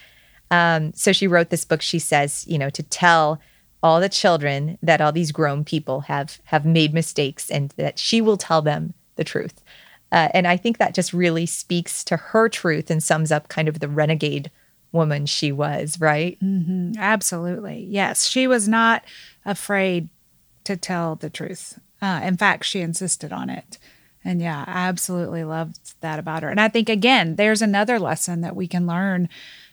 Um, 0.50 0.94
so 0.94 1.12
she 1.12 1.28
wrote 1.28 1.50
this 1.50 1.66
book, 1.66 1.82
she 1.82 2.00
says, 2.00 2.46
you 2.48 2.58
know, 2.58 2.70
to 2.70 2.84
tell 2.84 3.42
all 3.84 4.00
the 4.00 4.10
children 4.10 4.78
that 4.82 5.02
all 5.02 5.12
these 5.12 5.32
grown 5.32 5.64
people 5.64 6.02
have 6.02 6.40
have 6.46 6.66
made 6.66 6.94
mistakes 6.94 7.52
and 7.52 7.74
that 7.78 8.00
she 8.00 8.22
will 8.22 8.38
tell 8.38 8.62
them 8.62 8.94
the 9.18 9.24
truth. 9.24 9.62
Uh, 10.12 10.30
and 10.34 10.48
I 10.48 10.58
think 10.58 10.78
that 10.78 10.96
just 10.96 11.14
really 11.14 11.46
speaks 11.46 12.04
to 12.06 12.18
her 12.18 12.48
truth 12.48 12.90
and 12.90 13.04
sums 13.04 13.32
up 13.32 13.50
kind 13.50 13.68
of 13.68 13.80
the 13.80 13.90
renegade 13.90 14.50
woman 14.94 15.26
she 15.26 15.52
was, 15.52 16.00
right? 16.00 16.40
Mm-hmm. 16.40 16.94
Absolutely. 16.98 17.86
Yes. 17.90 18.28
She 18.28 18.48
was 18.48 18.68
not 18.68 19.04
afraid 19.46 20.10
to 20.68 20.76
tell 20.76 21.16
the 21.16 21.30
truth. 21.30 21.80
Uh, 22.02 22.20
in 22.24 22.36
fact, 22.36 22.66
she 22.66 22.82
insisted 22.82 23.32
on 23.32 23.50
it. 23.50 23.78
And 24.24 24.42
yeah, 24.42 24.66
I 24.68 24.88
absolutely 24.88 25.46
loved 25.46 25.96
that 26.02 26.20
about 26.20 26.44
her. 26.44 26.50
And 26.50 26.60
I 26.60 26.68
think, 26.68 26.90
again, 26.90 27.38
there's 27.38 27.62
another 27.62 27.98
lesson 27.98 28.42
that 28.42 28.56
we 28.56 28.68
can 28.68 28.86
learn 28.86 29.30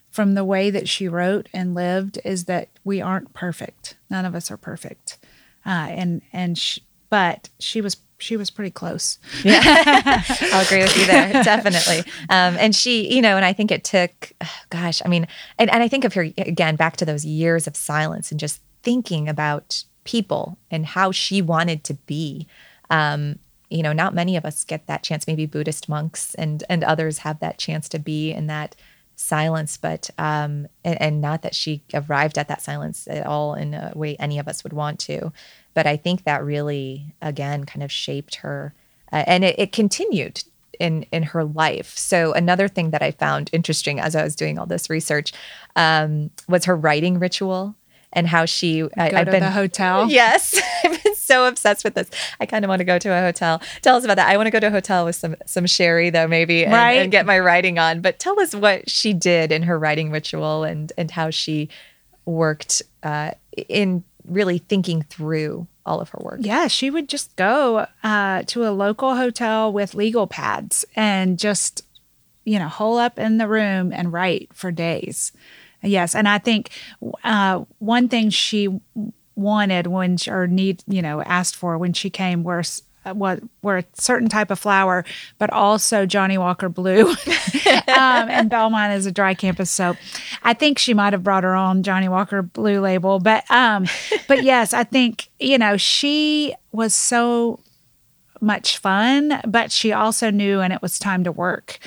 from 0.09 0.35
the 0.35 0.45
way 0.45 0.71
that 0.71 0.89
she 0.89 1.09
wrote 1.09 1.49
and 1.53 1.75
lived 1.75 2.21
is 2.25 2.45
that 2.45 2.69
we 2.85 3.03
aren't 3.03 3.35
perfect. 3.35 3.97
None 4.09 4.25
of 4.25 4.37
us 4.37 4.53
are 4.53 4.57
perfect. 4.57 5.19
Uh, 5.67 5.89
and, 5.91 6.23
and, 6.33 6.57
sh- 6.57 6.79
but 7.11 7.49
she 7.59 7.81
was 7.81 7.97
she 8.19 8.37
was 8.37 8.49
pretty 8.49 8.71
close. 8.71 9.19
Yeah, 9.43 9.61
I'll 10.53 10.65
agree 10.65 10.83
with 10.83 10.97
you 10.97 11.05
there, 11.07 11.43
definitely. 11.43 12.11
Um, 12.31 12.57
and 12.59 12.75
she, 12.75 13.13
you 13.13 13.21
know, 13.21 13.37
and 13.37 13.45
I 13.45 13.53
think 13.53 13.71
it 13.71 13.85
took, 13.85 14.33
oh 14.41 14.59
gosh, 14.71 15.03
I 15.05 15.09
mean, 15.09 15.27
and, 15.59 15.69
and 15.69 15.83
I 15.83 15.89
think 15.89 16.05
of 16.05 16.15
her 16.15 16.23
again 16.23 16.77
back 16.77 16.97
to 16.99 17.05
those 17.05 17.25
years 17.25 17.67
of 17.67 17.77
silence 17.77 18.31
and 18.31 18.41
just 18.41 18.63
thinking 18.83 19.29
about 19.29 19.85
people 20.05 20.59
and 20.71 20.87
how 20.87 21.11
she 21.11 21.43
wanted 21.43 21.85
to 21.85 21.95
be. 21.95 22.47
Um, 22.91 23.39
you 23.71 23.83
know, 23.83 23.93
not 23.93 24.15
many 24.15 24.37
of 24.37 24.45
us 24.45 24.63
get 24.63 24.87
that 24.87 25.03
chance. 25.03 25.27
Maybe 25.27 25.47
Buddhist 25.47 25.89
monks 25.89 26.35
and 26.35 26.63
and 26.69 26.85
others 26.85 27.19
have 27.19 27.41
that 27.41 27.59
chance 27.59 27.89
to 27.91 27.99
be 27.99 28.31
in 28.31 28.47
that 28.47 28.77
silence, 29.17 29.77
but 29.77 30.11
um, 30.19 30.69
and, 30.85 31.01
and 31.01 31.21
not 31.21 31.43
that 31.43 31.55
she 31.55 31.83
arrived 31.93 32.39
at 32.39 32.49
that 32.49 32.63
silence 32.63 33.07
at 33.09 33.27
all 33.27 33.55
in 33.55 33.75
a 33.75 33.93
way 33.95 34.17
any 34.17 34.39
of 34.39 34.49
us 34.49 34.63
would 34.65 34.73
want 34.73 34.99
to. 35.01 35.33
But 35.73 35.87
I 35.87 35.97
think 35.97 36.25
that 36.25 36.45
really, 36.45 37.15
again, 37.21 37.65
kind 37.65 37.83
of 37.83 37.91
shaped 37.91 38.37
her, 38.37 38.75
uh, 39.13 39.25
and 39.27 39.45
it, 39.45 39.59
it 39.59 39.73
continued 39.73 40.45
in 40.79 41.05
in 41.11 41.23
her 41.23 41.45
life. 41.45 41.97
So 41.97 42.33
another 42.33 42.69
thing 42.69 42.91
that 42.91 43.03
I 43.03 43.13
found 43.13 43.51
interesting 43.53 44.01
as 44.01 44.15
I 44.15 44.23
was 44.23 44.37
doing 44.37 44.59
all 44.59 44.67
this 44.67 44.91
research 44.91 45.33
um, 45.77 46.31
was 46.49 46.65
her 46.67 46.77
writing 46.77 47.19
ritual 47.19 47.75
and 48.15 48.27
how 48.27 48.45
she 48.45 48.81
go 48.81 48.89
I, 48.97 49.11
have 49.11 49.27
been 49.27 49.41
the 49.41 49.51
hotel. 49.51 50.09
Yes, 50.15 50.61
I've 50.85 51.03
been 51.03 51.15
so 51.15 51.47
obsessed 51.47 51.85
with 51.85 51.95
this. 51.95 52.09
I 52.41 52.47
kind 52.47 52.65
of 52.65 52.69
want 52.69 52.81
to 52.81 52.85
go 52.85 52.99
to 52.99 53.09
a 53.11 53.21
hotel. 53.21 53.61
Tell 53.83 53.97
us 53.97 54.05
about 54.05 54.17
that. 54.17 54.29
I 54.29 54.37
want 54.37 54.47
to 54.47 54.51
go 54.51 54.61
to 54.61 54.69
a 54.69 54.71
hotel 54.71 55.05
with 55.05 55.17
some 55.17 55.37
some 55.47 55.67
sherry 55.67 56.11
though, 56.11 56.29
maybe, 56.29 56.65
and, 56.65 56.73
right? 56.73 57.01
and 57.03 57.11
get 57.11 57.27
my 57.27 57.39
writing 57.39 57.79
on. 57.79 58.01
But 58.01 58.19
tell 58.19 58.39
us 58.41 58.55
what 58.55 58.89
she 58.89 59.13
did 59.13 59.53
in 59.53 59.65
her 59.65 59.79
writing 59.79 60.11
ritual 60.11 60.65
and 60.65 60.93
and 60.97 61.11
how 61.11 61.31
she 61.31 61.69
worked 62.25 62.83
uh, 63.03 63.33
in 63.69 64.05
really 64.27 64.59
thinking 64.59 65.03
through 65.03 65.67
all 65.87 66.01
of 66.01 66.11
her 66.11 66.19
work. 66.23 66.39
Yeah, 66.41 66.69
she 66.69 66.91
would 66.91 67.09
just 67.09 67.35
go 67.37 67.87
uh, 68.03 68.43
to 68.47 68.67
a 68.67 68.71
local 68.71 69.17
hotel 69.17 69.73
with 69.73 69.95
legal 69.95 70.27
pads 70.27 70.85
and 70.97 71.39
just, 71.39 71.85
you 72.45 72.59
know, 72.59 72.69
hole 72.69 72.97
up 72.97 73.19
in 73.19 73.39
the 73.39 73.49
room 73.49 73.93
and 73.93 74.13
write 74.13 74.49
for 74.53 74.73
days. 74.73 75.33
Yes, 75.85 76.15
and 76.15 76.29
I 76.29 76.39
think 76.39 76.71
uh, 77.23 77.65
one 77.79 78.09
thing 78.09 78.31
she 78.31 78.69
wanted 79.37 79.87
when 79.89 80.17
she, 80.17 80.31
or 80.31 80.47
need 80.47 80.83
you 80.87 81.03
know 81.03 81.21
asked 81.23 81.57
for 81.57 81.77
when 81.79 81.93
she 81.93 82.11
came 82.11 82.43
were 82.43 82.63
what 83.13 83.41
were 83.63 83.79
a 83.79 83.85
certain 83.95 84.29
type 84.29 84.51
of 84.51 84.59
flower, 84.59 85.05
but 85.39 85.51
also 85.51 86.07
Johnnie 86.07 86.39
Walker 86.39 86.69
Blue. 86.69 87.09
um, 87.89 88.29
and 88.29 88.49
Belmont 88.49 88.95
is 88.95 89.07
a 89.07 89.13
dry 89.13 89.35
campus 89.35 89.71
soap. 89.71 89.97
I 90.43 90.55
think 90.55 90.79
she 90.79 90.95
might 90.95 91.13
have 91.13 91.23
brought 91.23 91.45
her 91.45 91.55
own 91.55 91.83
Johnnie 91.83 92.09
Walker 92.09 92.43
Blue 92.43 92.81
label, 92.81 93.19
but 93.19 93.49
um, 93.51 93.87
but 94.27 94.43
yes, 94.45 94.73
I 94.73 94.85
think 94.85 95.29
you 95.39 95.59
know 95.59 95.77
she 95.77 96.55
was 96.73 96.95
so 96.95 97.61
much 98.41 98.79
fun, 98.79 99.41
but 99.47 99.71
she 99.71 99.93
also 99.93 100.31
knew, 100.31 100.61
and 100.61 100.73
it 100.73 100.83
was 100.83 100.99
time 100.99 101.25
to 101.25 101.33
work. 101.33 101.79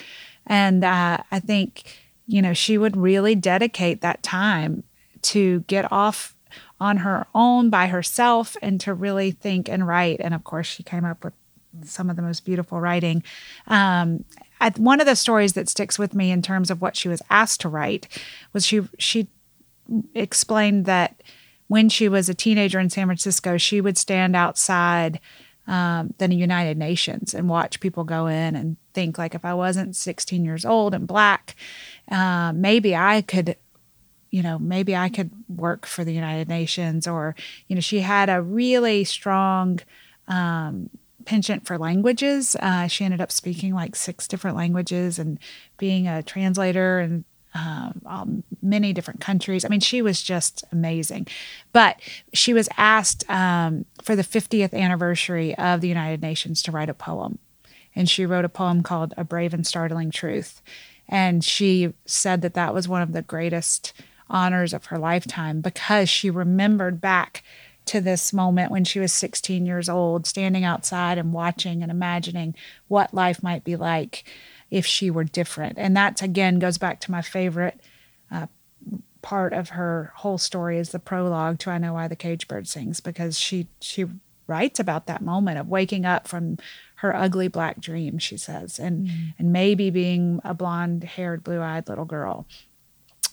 And 0.45 0.83
uh, 0.83 1.17
I 1.31 1.39
think 1.39 1.97
you 2.27 2.41
know, 2.41 2.53
she 2.53 2.77
would 2.77 2.97
really 2.97 3.35
dedicate 3.35 4.01
that 4.01 4.21
time 4.21 4.83
to 5.23 5.61
get 5.61 5.91
off 5.91 6.35
on 6.79 6.97
her 6.97 7.25
own 7.33 7.69
by 7.69 7.87
herself 7.87 8.55
and 8.61 8.79
to 8.81 8.93
really 8.93 9.31
think 9.31 9.67
and 9.67 9.87
write. 9.87 10.19
And 10.19 10.33
of 10.33 10.43
course, 10.43 10.67
she 10.67 10.83
came 10.83 11.05
up 11.05 11.23
with 11.23 11.33
some 11.83 12.09
of 12.09 12.15
the 12.15 12.21
most 12.21 12.45
beautiful 12.45 12.79
writing. 12.79 13.23
Um, 13.67 14.25
I, 14.59 14.71
one 14.77 14.99
of 14.99 15.07
the 15.07 15.15
stories 15.15 15.53
that 15.53 15.69
sticks 15.69 15.97
with 15.99 16.13
me 16.13 16.31
in 16.31 16.41
terms 16.41 16.69
of 16.69 16.81
what 16.81 16.95
she 16.95 17.07
was 17.07 17.21
asked 17.29 17.61
to 17.61 17.69
write 17.69 18.07
was 18.53 18.65
she 18.65 18.81
she 18.97 19.27
explained 20.13 20.85
that 20.85 21.21
when 21.67 21.89
she 21.89 22.09
was 22.09 22.29
a 22.29 22.33
teenager 22.33 22.79
in 22.79 22.89
San 22.89 23.07
Francisco, 23.07 23.57
she 23.57 23.81
would 23.81 23.97
stand 23.97 24.35
outside 24.35 25.19
um, 25.67 26.13
the 26.17 26.33
United 26.33 26.77
Nations 26.77 27.33
and 27.33 27.49
watch 27.49 27.79
people 27.79 28.03
go 28.03 28.27
in 28.27 28.55
and 28.55 28.77
think 28.93 29.17
like 29.17 29.35
if 29.35 29.43
I 29.43 29.53
wasn't 29.53 29.95
16 29.95 30.45
years 30.45 30.65
old 30.65 30.93
and 30.93 31.05
black 31.05 31.55
uh, 32.11 32.53
maybe 32.53 32.95
I 32.95 33.21
could 33.21 33.57
you 34.29 34.43
know, 34.43 34.59
maybe 34.59 34.95
I 34.95 35.09
could 35.09 35.31
work 35.47 35.85
for 35.85 36.03
the 36.03 36.11
United 36.11 36.49
Nations, 36.49 37.07
or, 37.07 37.33
you 37.67 37.75
know, 37.75 37.81
she 37.81 38.01
had 38.01 38.29
a 38.29 38.41
really 38.41 39.05
strong 39.05 39.79
um, 40.27 40.89
penchant 41.25 41.65
for 41.65 41.77
languages. 41.77 42.55
Uh, 42.59 42.87
she 42.87 43.05
ended 43.05 43.21
up 43.21 43.31
speaking 43.31 43.73
like 43.73 43.95
six 43.95 44.27
different 44.27 44.57
languages 44.57 45.17
and 45.17 45.39
being 45.77 46.07
a 46.07 46.23
translator 46.23 46.99
in 46.99 47.23
um, 47.53 48.01
um, 48.05 48.43
many 48.61 48.93
different 48.93 49.19
countries. 49.19 49.65
I 49.65 49.69
mean, 49.69 49.79
she 49.79 50.01
was 50.01 50.21
just 50.21 50.63
amazing. 50.71 51.27
But 51.73 51.99
she 52.33 52.53
was 52.53 52.69
asked 52.77 53.27
um, 53.29 53.85
for 54.03 54.15
the 54.15 54.23
50th 54.23 54.73
anniversary 54.73 55.55
of 55.57 55.81
the 55.81 55.87
United 55.87 56.21
Nations 56.21 56.61
to 56.63 56.71
write 56.71 56.89
a 56.89 56.93
poem. 56.93 57.39
And 57.95 58.07
she 58.07 58.25
wrote 58.25 58.45
a 58.45 58.49
poem 58.49 58.83
called 58.83 59.13
A 59.17 59.23
Brave 59.23 59.55
and 59.55 59.65
Startling 59.65 60.11
Truth. 60.11 60.61
And 61.09 61.43
she 61.43 61.93
said 62.05 62.41
that 62.41 62.53
that 62.55 62.73
was 62.73 62.87
one 62.87 63.01
of 63.01 63.13
the 63.13 63.21
greatest 63.21 63.93
honors 64.29 64.73
of 64.73 64.85
her 64.85 64.97
lifetime 64.97 65.61
because 65.61 66.09
she 66.09 66.29
remembered 66.29 66.99
back 66.99 67.43
to 67.85 68.01
this 68.01 68.33
moment 68.33 68.71
when 68.71 68.83
she 68.83 68.99
was 68.99 69.13
16 69.13 69.65
years 69.65 69.87
old, 69.87 70.27
standing 70.27 70.63
outside 70.63 71.17
and 71.17 71.33
watching 71.33 71.81
and 71.81 71.91
imagining 71.91 72.53
what 72.87 73.13
life 73.13 73.41
might 73.41 73.63
be 73.63 73.75
like 73.75 74.25
if 74.69 74.85
she 74.85 75.09
were 75.09 75.23
different. 75.23 75.77
And 75.77 75.95
that 75.95 76.21
again 76.21 76.59
goes 76.59 76.77
back 76.77 76.99
to 77.01 77.11
my 77.11 77.21
favorite 77.21 77.79
uh, 78.29 78.47
part 79.21 79.53
of 79.53 79.69
her 79.69 80.11
whole 80.17 80.37
story 80.37 80.77
is 80.77 80.89
the 80.89 80.99
prologue 80.99 81.59
to 81.59 81.71
I 81.71 81.77
Know 81.77 81.93
Why 81.93 82.07
the 82.07 82.15
Cage 82.15 82.47
Bird 82.47 82.67
Sings 82.67 82.99
because 82.99 83.39
she 83.39 83.67
she 83.79 84.05
writes 84.47 84.79
about 84.79 85.07
that 85.07 85.21
moment 85.21 85.59
of 85.59 85.67
waking 85.67 86.05
up 86.05 86.27
from 86.27 86.57
her 86.97 87.15
ugly 87.15 87.47
black 87.47 87.79
dream, 87.79 88.17
she 88.17 88.37
says, 88.37 88.79
and 88.79 89.07
mm. 89.07 89.33
and 89.37 89.53
maybe 89.53 89.89
being 89.89 90.39
a 90.43 90.53
blonde 90.53 91.03
haired, 91.03 91.43
blue 91.43 91.61
eyed 91.61 91.87
little 91.87 92.05
girl. 92.05 92.47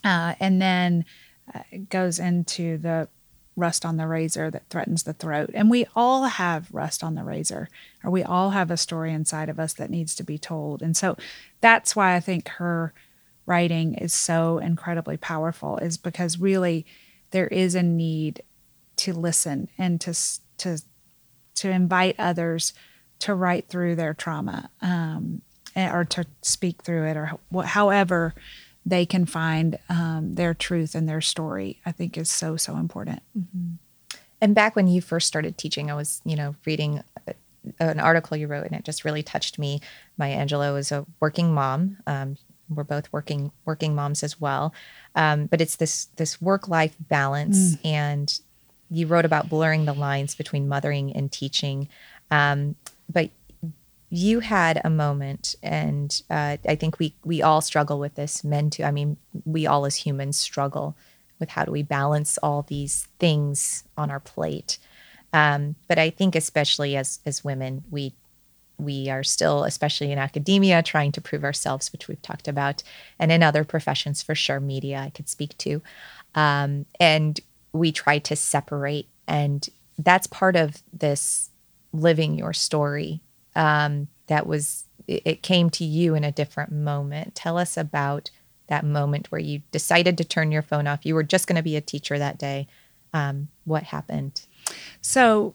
Uh, 0.03 0.35
and 0.39 0.61
then 0.61 1.05
uh, 1.55 1.61
goes 1.89 2.19
into 2.19 2.77
the 2.77 3.09
rust 3.57 3.87
on 3.87 3.97
the 3.97 4.07
razor 4.07 4.51
that 4.51 4.69
threatens 4.69 5.05
the 5.05 5.13
throat. 5.15 5.51
And 5.55 5.71
we 5.71 5.87
all 5.95 6.25
have 6.25 6.69
rust 6.73 7.03
on 7.03 7.15
the 7.15 7.25
razor, 7.25 7.69
or 8.03 8.11
we 8.11 8.23
all 8.23 8.51
have 8.51 8.71
a 8.71 8.77
story 8.77 9.13
inside 9.13 9.49
of 9.49 9.59
us 9.59 9.73
that 9.75 9.91
needs 9.91 10.15
to 10.17 10.25
be 10.25 10.39
told. 10.39 10.83
And 10.83 10.97
so 10.97 11.17
that's 11.61 11.97
why 11.97 12.15
I 12.15 12.21
think 12.21 12.49
her 12.49 12.93
writing 13.47 13.95
is 13.95 14.13
so 14.13 14.59
incredibly 14.59 15.17
powerful, 15.17 15.79
is 15.79 15.97
because 15.97 16.39
really 16.39 16.85
there 17.31 17.49
is 17.49 17.75
a 17.75 17.83
need 17.83 18.43
to 18.97 19.13
listen 19.13 19.69
and 19.79 20.01
to 20.03 20.15
to 20.59 20.83
to 21.55 21.71
invite 21.71 22.17
others 22.19 22.75
to 23.21 23.35
write 23.35 23.69
through 23.69 23.97
their 23.97 24.15
trauma 24.15 24.71
um, 24.83 25.43
or 25.77 26.05
to 26.05 26.25
speak 26.43 26.83
through 26.83 27.05
it 27.07 27.17
or 27.17 27.39
however 27.65 28.35
they 28.87 29.07
can 29.07 29.25
find 29.25 29.79
um, 29.89 30.35
their 30.35 30.55
truth 30.55 30.95
and 30.95 31.09
their 31.09 31.21
story 31.21 31.81
i 31.87 31.93
think 31.93 32.17
is 32.17 32.31
so 32.31 32.57
so 32.57 32.77
important 32.77 33.23
mm-hmm. 33.37 33.75
and 34.41 34.55
back 34.55 34.77
when 34.77 34.87
you 34.87 35.01
first 35.01 35.27
started 35.27 35.57
teaching 35.57 35.91
i 35.91 35.95
was 35.95 36.21
you 36.25 36.37
know 36.37 36.55
reading 36.67 37.03
an 37.81 37.99
article 37.99 38.37
you 38.37 38.47
wrote 38.47 38.67
and 38.67 38.75
it 38.75 38.85
just 38.85 39.05
really 39.05 39.23
touched 39.23 39.59
me 39.59 39.81
maya 40.19 40.37
angelou 40.37 40.79
is 40.79 40.93
a 40.93 41.07
working 41.21 41.53
mom 41.53 41.97
um, 42.07 42.37
we're 42.69 42.85
both 42.85 43.13
working 43.13 43.51
working 43.65 43.95
moms 43.95 44.23
as 44.23 44.41
well 44.41 44.73
um, 45.15 45.47
but 45.47 45.61
it's 45.61 45.77
this 45.77 46.07
this 46.17 46.41
work 46.41 46.69
life 46.69 46.95
balance 47.01 47.77
mm. 47.77 47.87
and 47.87 48.41
you 48.91 49.07
wrote 49.07 49.25
about 49.25 49.49
blurring 49.49 49.87
the 49.87 49.93
lines 49.93 50.35
between 50.35 50.69
mothering 50.69 51.15
and 51.15 51.33
teaching 51.33 51.89
um, 52.31 52.75
but 53.11 53.31
you 54.11 54.41
had 54.41 54.81
a 54.85 54.91
moment, 54.91 55.57
and 55.63 56.23
uh, 56.31 56.57
I 56.69 56.77
think 56.77 56.99
we 56.99 57.15
we 57.25 57.43
all 57.43 57.61
struggle 57.61 57.99
with 57.99 58.15
this. 58.15 58.45
Men 58.45 58.71
too. 58.71 58.85
I 58.85 58.91
mean, 58.91 59.17
we 59.45 59.67
all 59.67 59.87
as 59.87 59.97
humans 59.97 60.37
struggle 60.39 60.97
with 61.41 61.51
how 61.51 61.65
do 61.65 61.73
we 61.73 61.83
balance 61.83 62.39
all 62.39 62.63
these 62.63 63.09
things 63.19 63.85
on 63.97 64.11
our 64.11 64.21
plate. 64.21 64.79
Um, 65.33 65.75
but 65.89 65.99
I 65.99 66.11
think 66.11 66.37
especially 66.37 66.97
as 66.97 67.19
as 67.27 67.43
women, 67.43 67.83
we 67.91 68.15
we 68.79 69.09
are 69.09 69.25
still, 69.25 69.65
especially 69.65 70.13
in 70.13 70.19
academia, 70.19 70.83
trying 70.83 71.13
to 71.13 71.21
prove 71.21 71.45
ourselves, 71.45 71.93
which 71.93 72.07
we've 72.07 72.23
talked 72.23 72.47
about, 72.47 72.83
and 73.19 73.33
in 73.33 73.43
other 73.43 73.65
professions 73.65 74.23
for 74.23 74.35
sure, 74.35 74.61
media 74.61 74.99
I 74.99 75.11
could 75.11 75.29
speak 75.29 75.59
to, 75.59 75.83
um, 76.37 76.87
and 77.01 77.41
we 77.73 77.91
try 77.91 78.19
to 78.21 78.37
separate, 78.37 79.09
and 79.27 79.69
that's 79.99 80.29
part 80.29 80.55
of 80.55 80.83
this 80.93 81.51
living 81.95 82.37
your 82.37 82.53
story 82.53 83.23
um, 83.57 84.09
that 84.27 84.47
was 84.47 84.85
it 85.07 85.43
came 85.43 85.69
to 85.69 85.85
you 85.85 86.15
in 86.15 86.25
a 86.25 86.33
different 86.33 86.73
moment. 86.73 87.35
Tell 87.35 87.59
us 87.59 87.77
about 87.77 88.31
that 88.69 88.85
moment 88.85 89.31
where 89.31 89.41
you 89.41 89.61
decided 89.71 90.17
to 90.17 90.25
turn 90.25 90.51
your 90.51 90.63
phone 90.63 90.87
off. 90.87 91.05
You 91.05 91.15
were 91.15 91.23
just 91.23 91.47
going 91.47 91.57
to 91.57 91.63
be 91.63 91.77
a 91.77 91.83
teacher 91.83 92.19
that 92.19 92.39
day. 92.39 92.67
Um, 93.13 93.49
what 93.65 93.83
happened? 93.83 94.47
So 95.03 95.55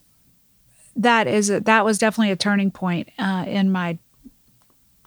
that 0.96 1.28
is 1.28 1.50
a, 1.50 1.62
that 1.62 1.84
was 1.84 1.98
definitely 1.98 2.32
a 2.32 2.36
turning 2.36 2.70
point 2.70 3.10
uh, 3.18 3.46
in 3.48 3.72
my 3.72 3.98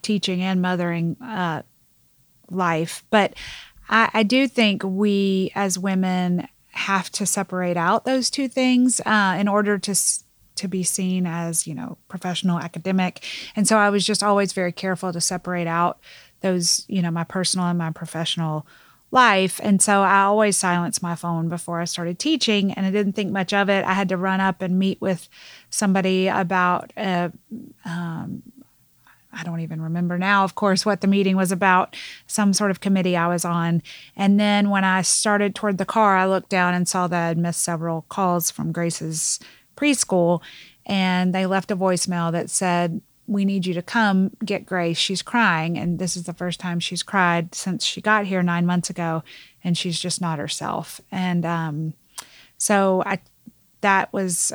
teaching 0.03 0.43
and 0.43 0.61
mothering 0.61 1.17
uh, 1.23 1.63
life. 2.51 3.05
But 3.11 3.35
I, 3.89 4.11
I, 4.13 4.23
do 4.25 4.49
think 4.49 4.83
we 4.83 5.53
as 5.55 5.79
women 5.79 6.49
have 6.73 7.11
to 7.13 7.27
separate 7.27 7.77
out 7.77 8.05
those 8.05 8.29
two 8.29 8.49
things 8.49 9.01
uh, 9.07 9.37
in 9.39 9.47
order 9.47 9.79
to 9.79 9.95
to 10.57 10.69
be 10.69 10.83
seen 10.83 11.27
as, 11.27 11.67
you 11.67 11.75
know, 11.75 11.99
professional 12.09 12.59
academic. 12.59 13.25
And 13.57 13.67
so 13.67 13.79
I 13.79 13.91
was 13.91 14.05
just 14.05 14.23
always 14.23 14.53
very 14.53 14.73
careful 14.73 15.13
to 15.13 15.21
separate 15.21 15.67
out 15.67 15.99
those, 16.41 16.85
you 16.89 17.03
know, 17.03 17.11
my 17.11 17.25
personal 17.25 17.67
and 17.67 17.79
my 17.79 17.91
professional 17.91 18.67
life. 19.11 19.61
And 19.63 19.81
so 19.83 20.03
I 20.03 20.23
always 20.23 20.57
silenced 20.57 21.03
my 21.03 21.15
phone 21.15 21.49
before 21.49 21.81
I 21.81 21.85
started 21.85 22.19
teaching 22.19 22.73
and 22.73 22.87
I 22.87 22.91
didn't 22.91 23.13
think 23.13 23.31
much 23.31 23.53
of 23.53 23.69
it. 23.69 23.85
I 23.85 23.93
had 23.93 24.09
to 24.09 24.17
run 24.17 24.41
up 24.41 24.63
and 24.63 24.79
meet 24.79 25.01
with 25.01 25.29
somebody 25.69 26.29
about 26.29 26.93
uh, 26.97 27.29
um, 27.85 28.43
I 29.33 29.45
don't 29.45 29.61
even 29.61 29.81
remember 29.81 30.19
now, 30.19 30.45
of 30.45 30.55
course, 30.55 30.85
what 30.85 31.01
the 31.01 31.07
meeting 31.07 31.37
was 31.37 31.51
about, 31.51 31.97
some 32.27 32.53
sort 32.53 32.71
of 32.71 32.81
committee 32.81 33.17
I 33.17 33.29
was 33.29 33.45
on. 33.45 33.83
And 34.15 34.39
then 34.39 34.69
when 34.69 34.85
I 34.85 35.03
started 35.03 35.55
toward 35.55 35.79
the 35.79 35.87
car, 35.87 36.17
I 36.17 36.27
looked 36.27 36.51
down 36.51 36.75
and 36.75 36.87
saw 36.87 37.07
that 37.07 37.31
I'd 37.31 37.39
missed 37.39 37.63
several 37.63 38.03
calls 38.09 38.51
from 38.51 38.73
Grace's 38.73 39.41
preschool 39.77 40.43
and 40.87 41.35
they 41.35 41.47
left 41.47 41.71
a 41.71 41.77
voicemail 41.77 42.33
that 42.33 42.51
said, 42.51 43.01
We 43.27 43.45
need 43.45 43.67
you 43.67 43.75
to 43.75 43.83
come 43.83 44.33
get 44.45 44.67
Grace. 44.67 44.99
She's 44.99 45.23
crying. 45.23 45.79
And 45.79 45.99
this 45.99 46.17
is 46.17 46.25
the 46.25 46.33
first 46.33 46.61
time 46.61 46.81
she's 46.81 47.03
cried 47.03 47.55
since 47.55 47.85
she 47.85 48.01
got 48.01 48.27
here 48.27 48.43
nine 48.43 48.67
months 48.67 48.91
ago. 48.91 49.23
And 49.63 49.79
she's 49.79 50.01
just 50.01 50.21
not 50.21 50.39
herself. 50.39 51.01
And 51.11 51.47
um, 51.47 51.95
so 52.59 53.03
I, 53.07 53.21
that 53.81 54.13
was 54.13 54.53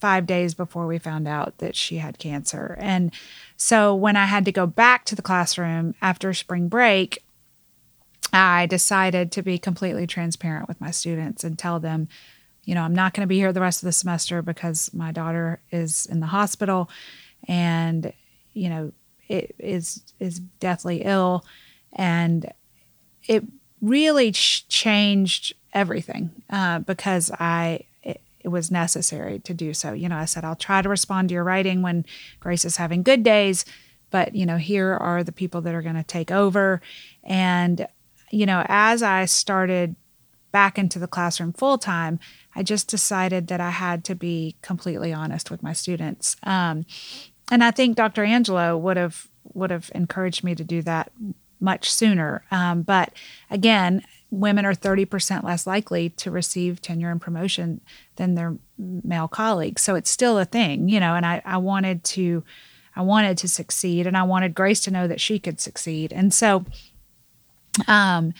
five 0.00 0.26
days 0.26 0.54
before 0.54 0.86
we 0.86 0.98
found 0.98 1.28
out 1.28 1.58
that 1.58 1.76
she 1.76 1.98
had 1.98 2.18
cancer. 2.18 2.76
And 2.80 3.12
so 3.56 3.94
when 3.94 4.16
I 4.16 4.24
had 4.24 4.44
to 4.46 4.52
go 4.52 4.66
back 4.66 5.04
to 5.04 5.14
the 5.14 5.22
classroom 5.22 5.94
after 6.02 6.34
spring 6.34 6.66
break, 6.68 7.22
I 8.32 8.66
decided 8.66 9.30
to 9.32 9.42
be 9.42 9.58
completely 9.58 10.06
transparent 10.06 10.66
with 10.66 10.80
my 10.80 10.90
students 10.90 11.44
and 11.44 11.58
tell 11.58 11.78
them 11.78 12.08
you 12.64 12.74
know, 12.74 12.82
I'm 12.82 12.94
not 12.94 13.14
going 13.14 13.22
to 13.22 13.28
be 13.28 13.38
here 13.38 13.52
the 13.52 13.60
rest 13.60 13.82
of 13.82 13.86
the 13.86 13.92
semester 13.92 14.42
because 14.42 14.92
my 14.94 15.12
daughter 15.12 15.60
is 15.70 16.06
in 16.06 16.20
the 16.20 16.26
hospital 16.26 16.88
and, 17.48 18.12
you 18.52 18.68
know, 18.68 18.92
it 19.28 19.54
is 19.58 20.02
is 20.20 20.38
deathly 20.38 21.02
ill 21.02 21.44
and 21.92 22.52
it 23.26 23.44
really 23.80 24.32
ch- 24.32 24.66
changed 24.68 25.54
everything 25.72 26.30
uh, 26.50 26.80
because 26.80 27.30
I 27.32 27.84
it, 28.02 28.20
it, 28.40 28.48
was 28.48 28.70
necessary 28.70 29.38
to 29.40 29.54
do 29.54 29.74
so. 29.74 29.92
You 29.92 30.08
know, 30.08 30.16
I 30.16 30.26
said 30.26 30.44
I'll 30.44 30.54
try 30.54 30.82
to 30.82 30.88
respond 30.88 31.28
to 31.28 31.34
your 31.34 31.44
writing 31.44 31.82
when 31.82 32.04
Grace 32.40 32.64
is 32.64 32.76
having 32.76 33.02
good 33.02 33.22
days, 33.22 33.64
but 34.10 34.34
you 34.34 34.44
know, 34.44 34.58
here 34.58 34.92
are 34.92 35.24
the 35.24 35.32
people 35.32 35.62
that 35.62 35.74
are 35.74 35.82
going 35.82 35.96
to 35.96 36.04
take 36.04 36.30
over 36.30 36.80
and 37.24 37.86
you 38.30 38.46
know, 38.46 38.64
as 38.68 39.02
I 39.02 39.26
started 39.26 39.94
back 40.52 40.78
into 40.78 40.98
the 40.98 41.06
classroom 41.06 41.52
full 41.52 41.78
time, 41.78 42.20
I 42.54 42.62
just 42.62 42.88
decided 42.88 43.48
that 43.48 43.60
I 43.60 43.70
had 43.70 44.04
to 44.04 44.14
be 44.14 44.56
completely 44.62 45.12
honest 45.12 45.50
with 45.50 45.62
my 45.62 45.72
students. 45.72 46.36
Um, 46.42 46.84
and 47.50 47.64
I 47.64 47.70
think 47.70 47.96
Dr. 47.96 48.24
Angelou 48.24 48.78
would 48.80 48.96
have 48.96 49.28
would 49.54 49.70
have 49.70 49.90
encouraged 49.94 50.44
me 50.44 50.54
to 50.54 50.64
do 50.64 50.82
that 50.82 51.12
much 51.60 51.92
sooner. 51.92 52.44
Um, 52.50 52.82
but 52.82 53.12
again, 53.50 54.02
women 54.30 54.64
are 54.64 54.74
30% 54.74 55.44
less 55.44 55.66
likely 55.66 56.10
to 56.10 56.30
receive 56.30 56.80
tenure 56.80 57.10
and 57.10 57.20
promotion 57.20 57.80
than 58.16 58.34
their 58.34 58.56
male 58.78 59.28
colleagues. 59.28 59.82
So 59.82 59.94
it's 59.94 60.10
still 60.10 60.38
a 60.38 60.44
thing, 60.44 60.88
you 60.88 60.98
know, 60.98 61.14
and 61.14 61.26
I, 61.26 61.42
I 61.44 61.58
wanted 61.58 62.02
to 62.04 62.44
I 62.94 63.00
wanted 63.00 63.38
to 63.38 63.48
succeed 63.48 64.06
and 64.06 64.16
I 64.18 64.22
wanted 64.22 64.54
Grace 64.54 64.80
to 64.80 64.90
know 64.90 65.06
that 65.08 65.20
she 65.20 65.38
could 65.38 65.60
succeed. 65.60 66.12
And 66.12 66.32
so 66.32 66.64
um 67.88 68.34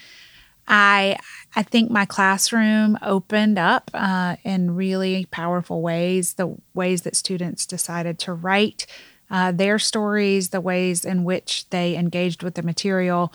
I 0.66 1.18
I 1.54 1.62
think 1.62 1.90
my 1.90 2.04
classroom 2.04 2.98
opened 3.02 3.58
up 3.58 3.90
uh, 3.94 4.36
in 4.44 4.74
really 4.74 5.26
powerful 5.30 5.82
ways. 5.82 6.34
The 6.34 6.56
ways 6.74 7.02
that 7.02 7.16
students 7.16 7.66
decided 7.66 8.18
to 8.20 8.32
write 8.32 8.86
uh, 9.30 9.52
their 9.52 9.78
stories, 9.78 10.50
the 10.50 10.60
ways 10.60 11.04
in 11.04 11.24
which 11.24 11.68
they 11.70 11.96
engaged 11.96 12.42
with 12.42 12.54
the 12.54 12.62
material, 12.62 13.32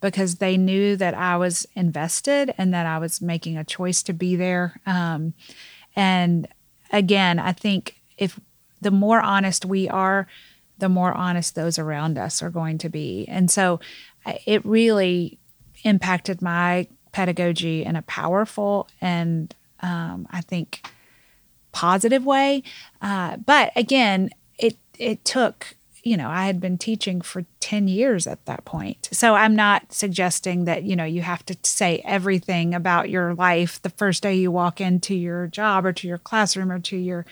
because 0.00 0.36
they 0.36 0.56
knew 0.56 0.96
that 0.96 1.14
I 1.14 1.36
was 1.36 1.66
invested 1.74 2.54
and 2.56 2.72
that 2.72 2.86
I 2.86 2.98
was 2.98 3.20
making 3.20 3.56
a 3.56 3.64
choice 3.64 4.02
to 4.04 4.12
be 4.12 4.36
there. 4.36 4.80
Um, 4.86 5.34
and 5.96 6.46
again, 6.92 7.38
I 7.38 7.52
think 7.52 7.96
if 8.16 8.38
the 8.80 8.92
more 8.92 9.20
honest 9.20 9.64
we 9.64 9.88
are, 9.88 10.26
the 10.78 10.88
more 10.88 11.12
honest 11.12 11.54
those 11.54 11.78
around 11.78 12.16
us 12.16 12.42
are 12.42 12.50
going 12.50 12.78
to 12.78 12.88
be. 12.88 13.26
And 13.28 13.50
so 13.50 13.80
it 14.46 14.64
really 14.64 15.39
impacted 15.84 16.42
my 16.42 16.86
pedagogy 17.12 17.84
in 17.84 17.96
a 17.96 18.02
powerful 18.02 18.88
and 19.00 19.54
um, 19.80 20.26
I 20.30 20.40
think 20.40 20.82
positive 21.72 22.24
way. 22.24 22.62
Uh, 23.00 23.36
but 23.38 23.72
again, 23.76 24.30
it 24.58 24.76
it 24.98 25.24
took 25.24 25.74
you 26.02 26.16
know 26.16 26.28
I 26.28 26.46
had 26.46 26.60
been 26.60 26.78
teaching 26.78 27.20
for 27.20 27.44
ten 27.60 27.88
years 27.88 28.26
at 28.26 28.44
that 28.46 28.64
point, 28.64 29.08
so 29.12 29.34
I'm 29.34 29.56
not 29.56 29.92
suggesting 29.92 30.64
that 30.64 30.82
you 30.84 30.96
know 30.96 31.04
you 31.04 31.22
have 31.22 31.44
to 31.46 31.56
say 31.62 32.02
everything 32.04 32.74
about 32.74 33.10
your 33.10 33.34
life 33.34 33.80
the 33.82 33.90
first 33.90 34.22
day 34.22 34.34
you 34.34 34.50
walk 34.50 34.80
into 34.80 35.14
your 35.14 35.46
job 35.46 35.86
or 35.86 35.92
to 35.94 36.08
your 36.08 36.18
classroom 36.18 36.70
or 36.70 36.80
to 36.80 36.96
your 36.96 37.26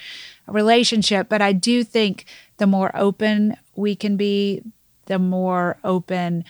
relationship. 0.47 1.29
But 1.29 1.43
I 1.43 1.53
do 1.53 1.85
think 1.85 2.25
the 2.59 2.67
more 2.67 2.91
open 2.95 3.57
we 3.77 3.95
can 3.95 4.17
be, 4.17 4.63
the 5.07 5.19
more 5.19 5.79
open 5.85 6.45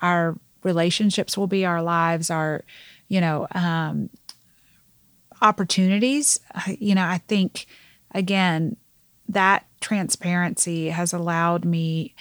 our 0.00 0.36
relationships 0.62 1.36
will 1.36 1.46
be, 1.46 1.64
our 1.64 1.82
lives, 1.82 2.30
our, 2.30 2.64
you 3.08 3.20
know, 3.20 3.46
um, 3.52 4.10
opportunities. 5.40 6.40
You 6.66 6.94
know, 6.94 7.04
I 7.04 7.18
think, 7.18 7.66
again, 8.12 8.76
that 9.28 9.66
transparency 9.80 10.88
has 10.88 11.12
allowed 11.12 11.64
me 11.64 12.14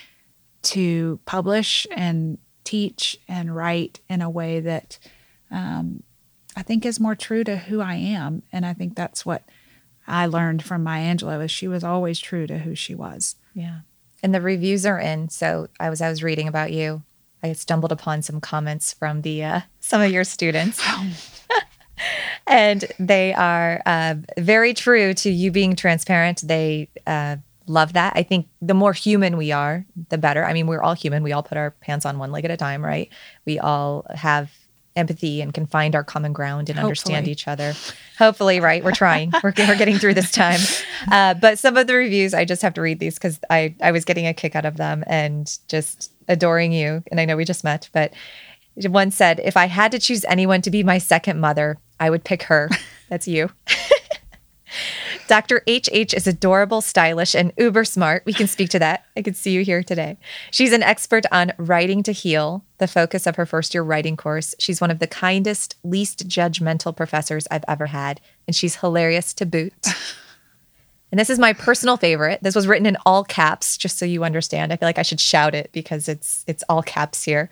to 0.64 1.20
publish 1.26 1.88
and 1.96 2.38
teach 2.64 3.18
and 3.28 3.56
write 3.56 4.02
in 4.10 4.22
a 4.22 4.30
way 4.30 4.60
that 4.60 5.00
um, 5.52 6.04
I 6.56 6.64
think 6.64 6.86
is 6.86 7.00
more 7.00 7.16
true 7.16 7.44
to 7.46 7.56
who 7.56 7.80
I 7.80 7.96
am. 7.96 8.44
And 8.52 8.66
I 8.66 8.74
think 8.74 8.96
that's 8.96 9.26
what 9.26 9.44
I 10.06 10.26
learned 10.26 10.64
from 10.64 10.84
Maya 10.84 11.16
Angelou 11.16 11.44
is 11.44 11.52
she 11.52 11.68
was 11.68 11.84
always 11.84 12.20
true 12.20 12.48
to 12.48 12.60
who 12.60 12.76
she 12.76 12.94
was. 12.94 13.36
Yeah. 13.54 13.80
And 14.22 14.34
the 14.34 14.42
reviews 14.42 14.86
are 14.86 15.00
in. 15.00 15.30
So 15.30 15.68
I 15.80 15.90
was 15.90 16.02
I 16.02 16.10
was 16.10 16.24
reading 16.24 16.48
about 16.48 16.74
you. 16.74 17.04
I 17.44 17.54
stumbled 17.54 17.92
upon 17.92 18.22
some 18.22 18.42
comments 18.42 18.94
from 18.94 19.22
the 19.22 19.44
uh, 19.44 19.62
some 19.80 20.02
of 20.02 20.12
your 20.12 20.24
students. 20.24 20.82
and 22.48 22.86
they 23.00 23.34
are 23.34 23.82
uh, 23.86 24.16
very 24.38 24.74
true 24.74 25.14
to 25.16 25.30
you 25.30 25.52
being 25.52 25.76
transparent. 25.76 26.42
They 26.44 26.90
uh, 27.06 27.38
love 27.68 27.94
that. 27.94 28.14
I 28.16 28.24
think 28.24 28.48
the 28.62 28.74
more 28.74 28.94
human 28.94 29.38
we 29.38 29.52
are, 29.52 29.86
the 30.10 30.18
better. 30.18 30.46
I 30.46 30.54
mean, 30.54 30.68
we're 30.68 30.82
all 30.82 30.94
human. 30.94 31.24
We 31.24 31.34
all 31.34 31.44
put 31.44 31.58
our 31.58 31.72
pants 31.72 32.06
on 32.06 32.20
one 32.20 32.32
leg 32.32 32.46
at 32.46 32.52
a 32.52 32.58
time, 32.58 32.84
right? 32.84 33.10
We 33.46 33.60
all 33.60 34.06
have 34.14 34.52
empathy 34.96 35.42
and 35.42 35.54
can 35.54 35.68
find 35.68 35.96
our 35.96 36.04
common 36.04 36.34
ground 36.34 36.70
and 36.70 36.80
Hopefully. 36.80 37.16
understand 37.16 37.28
each 37.28 37.48
other. 37.48 37.74
Hopefully, 38.18 38.60
right? 38.60 38.84
We're 38.84 38.94
trying. 38.94 39.32
we're, 39.44 39.54
we're 39.56 39.78
getting 39.78 39.98
through 39.98 40.16
this 40.16 40.32
time. 40.32 40.60
Uh, 41.12 41.36
but 41.36 41.60
some 41.60 41.78
of 41.78 41.86
the 41.86 41.94
reviews, 41.94 42.34
I 42.34 42.46
just 42.46 42.64
have 42.64 42.74
to 42.74 42.82
read 42.82 43.00
these 43.00 43.14
because 43.16 43.40
I, 43.50 43.76
I 43.82 43.92
was 43.92 44.06
getting 44.06 44.26
a 44.26 44.34
kick 44.34 44.56
out 44.56 44.66
of 44.66 44.78
them 44.78 45.04
and 45.06 45.56
just 45.68 46.12
adoring 46.28 46.72
you. 46.72 47.04
And 47.12 47.20
I 47.20 47.26
know 47.26 47.38
we 47.38 47.46
just 47.46 47.64
met, 47.64 47.90
but 47.94 48.14
one 48.76 49.12
said, 49.12 49.42
if 49.44 49.58
I 49.58 49.66
had 49.66 49.92
to 49.92 50.00
choose 50.00 50.24
anyone 50.26 50.62
to 50.62 50.72
be 50.72 50.84
my 50.84 50.98
second 50.98 51.40
mother, 51.40 51.78
I 52.00 52.10
would 52.10 52.24
pick 52.24 52.44
her. 52.44 52.70
That's 53.10 53.28
you. 53.28 53.50
Dr. 55.28 55.62
HH 55.68 56.14
is 56.14 56.28
adorable, 56.28 56.82
stylish, 56.82 57.36
and 57.36 57.52
uber 57.58 57.84
smart. 57.84 58.24
We 58.26 58.34
can 58.34 58.48
speak 58.48 58.70
to 58.70 58.80
that. 58.80 59.06
I 59.16 59.22
could 59.22 59.36
see 59.36 59.52
you 59.52 59.64
here 59.64 59.84
today. 59.84 60.18
She's 60.52 60.72
an 60.72 60.84
expert 60.84 61.26
on 61.32 61.54
writing 61.58 62.02
to 62.04 62.14
heal, 62.14 62.64
the 62.78 62.88
focus 62.88 63.28
of 63.28 63.36
her 63.36 63.46
first 63.46 63.74
year 63.74 63.84
writing 63.84 64.16
course. 64.16 64.56
She's 64.60 64.80
one 64.80 64.92
of 64.92 65.00
the 65.00 65.08
kindest, 65.08 65.76
least 65.84 66.28
judgmental 66.30 66.96
professors 66.96 67.48
I've 67.52 67.66
ever 67.68 67.88
had, 67.88 68.22
and 68.46 68.56
she's 68.56 68.78
hilarious 68.78 69.34
to 69.36 69.46
boot. 69.46 69.74
And 71.12 71.20
this 71.20 71.30
is 71.30 71.40
my 71.40 71.54
personal 71.54 71.96
favorite. 71.98 72.40
This 72.42 72.56
was 72.56 72.68
written 72.68 72.86
in 72.86 72.98
all 73.06 73.24
caps, 73.24 73.78
just 73.78 73.98
so 73.98 74.06
you 74.06 74.24
understand. 74.24 74.74
I 74.74 74.78
feel 74.78 74.88
like 74.88 75.00
I 75.00 75.04
should 75.04 75.22
shout 75.22 75.56
it 75.56 75.70
because 75.72 76.10
it's 76.10 76.44
it's 76.48 76.64
all 76.68 76.84
caps 76.84 77.24
here. 77.24 77.50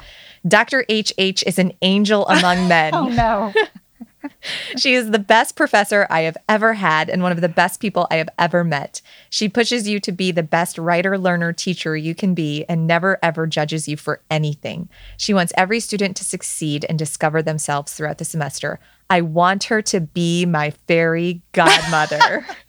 Dr. 0.47 0.85
HH 0.89 1.43
is 1.45 1.57
an 1.57 1.71
angel 1.81 2.27
among 2.27 2.67
men. 2.67 2.93
oh 2.93 3.07
no. 3.07 3.53
she 4.77 4.93
is 4.93 5.11
the 5.11 5.19
best 5.19 5.55
professor 5.55 6.07
I 6.09 6.21
have 6.21 6.37
ever 6.49 6.73
had 6.73 7.09
and 7.09 7.21
one 7.21 7.31
of 7.31 7.41
the 7.41 7.49
best 7.49 7.79
people 7.79 8.07
I 8.09 8.15
have 8.15 8.29
ever 8.37 8.63
met. 8.63 9.01
She 9.29 9.47
pushes 9.49 9.87
you 9.87 9.99
to 10.01 10.11
be 10.11 10.31
the 10.31 10.43
best 10.43 10.77
writer, 10.77 11.17
learner, 11.17 11.53
teacher 11.53 11.95
you 11.95 12.15
can 12.15 12.33
be 12.33 12.65
and 12.67 12.87
never 12.87 13.19
ever 13.23 13.47
judges 13.47 13.87
you 13.87 13.97
for 13.97 14.21
anything. 14.29 14.89
She 15.17 15.33
wants 15.33 15.53
every 15.55 15.79
student 15.79 16.17
to 16.17 16.23
succeed 16.23 16.85
and 16.89 16.97
discover 16.99 17.41
themselves 17.41 17.93
throughout 17.93 18.17
the 18.17 18.25
semester. 18.25 18.79
I 19.09 19.21
want 19.21 19.65
her 19.65 19.81
to 19.83 20.01
be 20.01 20.45
my 20.45 20.71
fairy 20.87 21.41
godmother. 21.51 22.45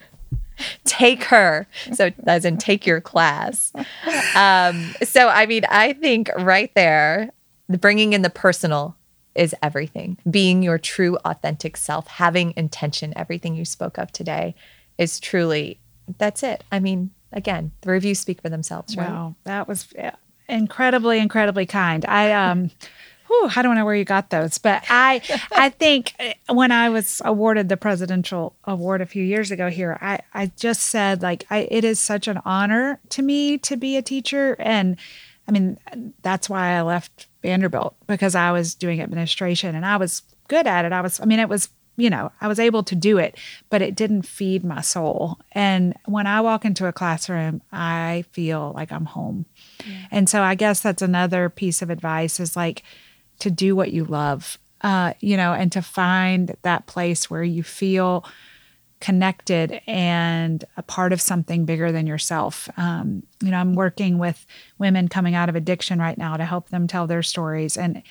take 0.84 1.24
her. 1.24 1.66
So, 1.92 2.10
as 2.26 2.44
in, 2.44 2.58
take 2.58 2.86
your 2.86 3.00
class. 3.00 3.72
Um, 4.34 4.94
so, 5.02 5.28
I 5.28 5.46
mean, 5.46 5.62
I 5.68 5.92
think 5.94 6.30
right 6.38 6.72
there, 6.74 7.30
bringing 7.68 8.12
in 8.12 8.22
the 8.22 8.30
personal 8.30 8.96
is 9.34 9.54
everything. 9.62 10.18
Being 10.30 10.62
your 10.62 10.78
true, 10.78 11.16
authentic 11.24 11.76
self, 11.76 12.06
having 12.06 12.54
intention, 12.56 13.12
everything 13.16 13.54
you 13.54 13.64
spoke 13.64 13.98
of 13.98 14.12
today 14.12 14.54
is 14.98 15.20
truly 15.20 15.78
that's 16.18 16.42
it. 16.42 16.64
I 16.70 16.80
mean, 16.80 17.10
again, 17.32 17.72
the 17.82 17.90
reviews 17.90 18.18
speak 18.18 18.40
for 18.40 18.48
themselves, 18.48 18.96
right? 18.96 19.08
Wow, 19.08 19.34
that 19.44 19.68
was 19.68 19.88
incredibly, 20.48 21.18
incredibly 21.18 21.66
kind. 21.66 22.04
I 22.06 22.32
um. 22.32 22.70
Whew, 23.26 23.50
I 23.54 23.62
don't 23.62 23.74
know 23.74 23.84
where 23.84 23.94
you 23.94 24.04
got 24.04 24.30
those, 24.30 24.58
but 24.58 24.84
I 24.88 25.20
I 25.52 25.70
think 25.70 26.14
uh, 26.18 26.54
when 26.54 26.72
I 26.72 26.88
was 26.88 27.22
awarded 27.24 27.68
the 27.68 27.76
presidential 27.76 28.54
award 28.64 29.00
a 29.00 29.06
few 29.06 29.22
years 29.22 29.50
ago 29.50 29.68
here, 29.70 29.98
I 30.00 30.20
I 30.34 30.52
just 30.56 30.82
said 30.84 31.22
like 31.22 31.46
I 31.50 31.68
it 31.70 31.84
is 31.84 31.98
such 31.98 32.28
an 32.28 32.40
honor 32.44 33.00
to 33.10 33.22
me 33.22 33.58
to 33.58 33.76
be 33.76 33.96
a 33.96 34.02
teacher 34.02 34.56
and 34.58 34.96
I 35.48 35.52
mean 35.52 35.78
that's 36.22 36.50
why 36.50 36.72
I 36.72 36.82
left 36.82 37.26
Vanderbilt 37.42 37.94
because 38.06 38.34
I 38.34 38.50
was 38.50 38.74
doing 38.74 39.00
administration 39.00 39.74
and 39.74 39.86
I 39.86 39.96
was 39.96 40.22
good 40.48 40.66
at 40.66 40.84
it. 40.84 40.92
I 40.92 41.00
was, 41.00 41.20
I 41.20 41.24
mean, 41.24 41.38
it 41.38 41.48
was, 41.48 41.68
you 41.96 42.10
know, 42.10 42.30
I 42.40 42.48
was 42.48 42.58
able 42.58 42.82
to 42.84 42.94
do 42.94 43.18
it, 43.18 43.38
but 43.70 43.82
it 43.82 43.94
didn't 43.94 44.22
feed 44.22 44.64
my 44.64 44.80
soul. 44.80 45.38
And 45.52 45.94
when 46.04 46.26
I 46.26 46.40
walk 46.40 46.64
into 46.64 46.86
a 46.86 46.92
classroom, 46.92 47.62
I 47.72 48.24
feel 48.32 48.72
like 48.74 48.92
I'm 48.92 49.06
home. 49.06 49.46
Yeah. 49.86 50.06
And 50.10 50.28
so 50.28 50.42
I 50.42 50.54
guess 50.54 50.80
that's 50.80 51.02
another 51.02 51.48
piece 51.48 51.82
of 51.82 51.90
advice 51.90 52.38
is 52.38 52.56
like 52.56 52.82
to 53.40 53.50
do 53.50 53.76
what 53.76 53.92
you 53.92 54.04
love, 54.04 54.58
uh, 54.80 55.14
you 55.20 55.36
know, 55.36 55.52
and 55.52 55.70
to 55.72 55.82
find 55.82 56.56
that 56.62 56.86
place 56.86 57.30
where 57.30 57.42
you 57.44 57.62
feel 57.62 58.24
connected 59.00 59.80
and 59.86 60.64
a 60.76 60.82
part 60.82 61.12
of 61.12 61.20
something 61.20 61.64
bigger 61.64 61.92
than 61.92 62.06
yourself. 62.06 62.68
Um, 62.76 63.22
you 63.42 63.50
know, 63.50 63.58
I'm 63.58 63.74
working 63.74 64.18
with 64.18 64.46
women 64.78 65.08
coming 65.08 65.34
out 65.34 65.48
of 65.48 65.56
addiction 65.56 65.98
right 65.98 66.16
now 66.16 66.36
to 66.36 66.44
help 66.44 66.70
them 66.70 66.86
tell 66.86 67.06
their 67.06 67.22
stories. 67.22 67.76
And 67.76 68.02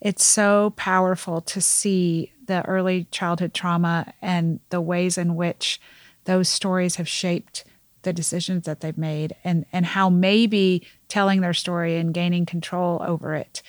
it's 0.00 0.24
so 0.24 0.72
powerful 0.76 1.40
to 1.40 1.60
see 1.60 2.32
the 2.46 2.64
early 2.66 3.08
childhood 3.10 3.52
trauma 3.52 4.12
and 4.22 4.60
the 4.70 4.80
ways 4.80 5.18
in 5.18 5.34
which 5.34 5.80
those 6.24 6.48
stories 6.48 6.96
have 6.96 7.08
shaped 7.08 7.64
the 8.02 8.12
decisions 8.12 8.64
that 8.64 8.80
they've 8.80 8.96
made 8.96 9.34
and, 9.42 9.66
and 9.72 9.84
how 9.84 10.08
maybe 10.08 10.86
telling 11.08 11.40
their 11.40 11.54
story 11.54 11.96
and 11.96 12.14
gaining 12.14 12.46
control 12.46 13.02
over 13.04 13.34
it 13.34 13.60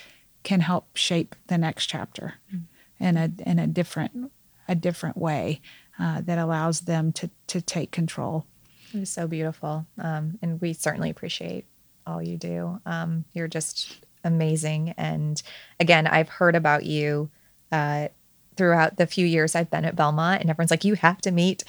can 0.44 0.62
help 0.62 0.96
shape 0.96 1.36
the 1.48 1.58
next 1.58 1.88
chapter 1.88 2.36
mm-hmm. 2.54 3.04
in 3.04 3.18
a 3.18 3.32
in 3.46 3.60
a 3.60 3.68
different 3.68 4.32
a 4.68 4.76
different 4.76 5.18
way 5.18 5.62
uh, 6.00 6.22
that 6.22 6.38
allows 6.38 6.82
them 6.82 7.12
to 7.14 7.30
to 7.48 7.62
take 7.62 7.92
control. 7.92 8.46
It 8.94 9.02
is 9.02 9.10
so 9.10 9.28
beautiful, 9.28 9.86
um, 9.98 10.40
and 10.42 10.60
we 10.62 10.74
certainly 10.74 11.10
appreciate 11.10 11.66
all 12.08 12.22
you 12.22 12.38
do. 12.38 12.82
Um, 12.86 13.26
you're 13.34 13.48
just 13.48 14.06
amazing, 14.24 14.94
and 14.98 15.42
again, 15.80 16.08
I've 16.08 16.30
heard 16.30 16.56
about 16.56 16.86
you 16.86 17.30
uh, 17.72 18.08
throughout 18.56 18.98
the 18.98 19.06
few 19.06 19.26
years 19.26 19.56
I've 19.56 19.70
been 19.70 19.86
at 19.86 19.96
Belmont, 19.96 20.42
and 20.42 20.50
everyone's 20.50 20.72
like, 20.72 20.86
"You 20.86 20.96
have 20.96 21.20
to 21.22 21.32
meet." 21.32 21.64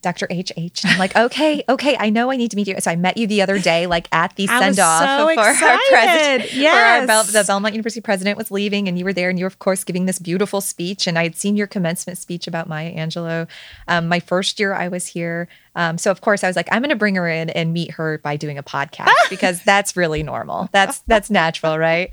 Dr. 0.00 0.26
HH. 0.26 0.54
And 0.56 0.72
I'm 0.84 0.98
like, 0.98 1.16
okay, 1.16 1.64
okay, 1.68 1.96
I 1.98 2.10
know 2.10 2.30
I 2.30 2.36
need 2.36 2.52
to 2.52 2.56
meet 2.56 2.68
you. 2.68 2.76
So 2.78 2.90
I 2.90 2.96
met 2.96 3.16
you 3.16 3.26
the 3.26 3.42
other 3.42 3.58
day, 3.58 3.86
like 3.86 4.08
at 4.12 4.36
the 4.36 4.46
send 4.46 4.78
off 4.78 5.02
so 5.02 5.24
for 5.34 5.50
excited. 5.50 5.64
our 5.64 5.78
president. 5.90 6.54
Yes. 6.54 7.00
Our 7.00 7.06
Bel- 7.06 7.24
the 7.24 7.44
Belmont 7.44 7.74
University 7.74 8.00
president 8.00 8.38
was 8.38 8.50
leaving, 8.50 8.86
and 8.86 8.98
you 8.98 9.04
were 9.04 9.12
there, 9.12 9.28
and 9.28 9.38
you 9.38 9.44
were, 9.44 9.48
of 9.48 9.58
course, 9.58 9.82
giving 9.84 10.06
this 10.06 10.18
beautiful 10.18 10.60
speech. 10.60 11.06
And 11.06 11.18
I 11.18 11.24
had 11.24 11.36
seen 11.36 11.56
your 11.56 11.66
commencement 11.66 12.18
speech 12.18 12.46
about 12.46 12.68
Maya 12.68 12.94
Angelou. 12.94 13.48
Um, 13.88 14.08
my 14.08 14.20
first 14.20 14.60
year 14.60 14.72
I 14.74 14.88
was 14.88 15.06
here, 15.06 15.48
um, 15.78 15.96
so 15.96 16.10
of 16.10 16.20
course 16.20 16.42
I 16.42 16.48
was 16.48 16.56
like, 16.56 16.68
I'm 16.72 16.82
going 16.82 16.90
to 16.90 16.96
bring 16.96 17.14
her 17.14 17.28
in 17.28 17.50
and 17.50 17.72
meet 17.72 17.92
her 17.92 18.18
by 18.18 18.36
doing 18.36 18.58
a 18.58 18.64
podcast 18.64 19.12
because 19.30 19.62
that's 19.62 19.96
really 19.96 20.24
normal. 20.24 20.68
That's 20.72 20.98
that's 21.00 21.30
natural, 21.30 21.78
right? 21.78 22.12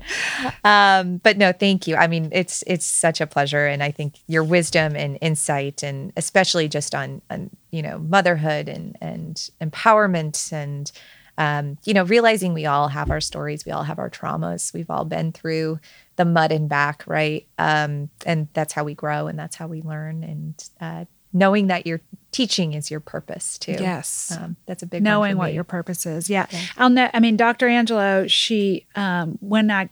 Um, 0.62 1.18
but 1.18 1.36
no, 1.36 1.52
thank 1.52 1.88
you. 1.88 1.96
I 1.96 2.06
mean, 2.06 2.28
it's 2.32 2.62
it's 2.66 2.86
such 2.86 3.20
a 3.20 3.26
pleasure, 3.26 3.66
and 3.66 3.82
I 3.82 3.90
think 3.90 4.20
your 4.28 4.44
wisdom 4.44 4.94
and 4.94 5.18
insight, 5.20 5.82
and 5.82 6.12
especially 6.16 6.68
just 6.68 6.94
on 6.94 7.22
on 7.28 7.50
you 7.76 7.82
know 7.82 7.98
motherhood 7.98 8.68
and 8.68 8.96
and 9.02 9.50
empowerment 9.60 10.50
and 10.50 10.90
um, 11.36 11.76
you 11.84 11.92
know 11.92 12.04
realizing 12.04 12.54
we 12.54 12.64
all 12.64 12.88
have 12.88 13.10
our 13.10 13.20
stories, 13.20 13.66
we 13.66 13.72
all 13.72 13.82
have 13.82 13.98
our 13.98 14.08
traumas, 14.08 14.72
we've 14.72 14.88
all 14.88 15.04
been 15.04 15.32
through 15.32 15.78
the 16.16 16.24
mud 16.24 16.50
and 16.50 16.70
back, 16.70 17.04
right? 17.06 17.46
Um, 17.58 18.08
and 18.24 18.48
that's 18.54 18.72
how 18.72 18.84
we 18.84 18.94
grow, 18.94 19.26
and 19.26 19.38
that's 19.38 19.56
how 19.56 19.66
we 19.66 19.82
learn, 19.82 20.24
and 20.24 20.68
uh, 20.80 21.04
knowing 21.34 21.66
that 21.66 21.86
you're 21.86 22.00
teaching 22.32 22.72
is 22.72 22.90
your 22.90 23.00
purpose 23.00 23.58
too. 23.58 23.76
Yes, 23.78 24.34
um, 24.40 24.56
that's 24.64 24.82
a 24.82 24.86
big 24.86 25.02
knowing 25.02 25.36
what 25.36 25.52
your 25.52 25.64
purpose 25.64 26.06
is. 26.06 26.30
Yeah, 26.30 26.46
yeah. 26.50 26.62
I'll 26.78 26.88
know. 26.88 27.10
I 27.12 27.20
mean, 27.20 27.36
Dr. 27.36 27.68
Angelou 27.68 28.30
she 28.30 28.86
um, 28.96 29.36
when 29.40 29.70
I 29.70 29.90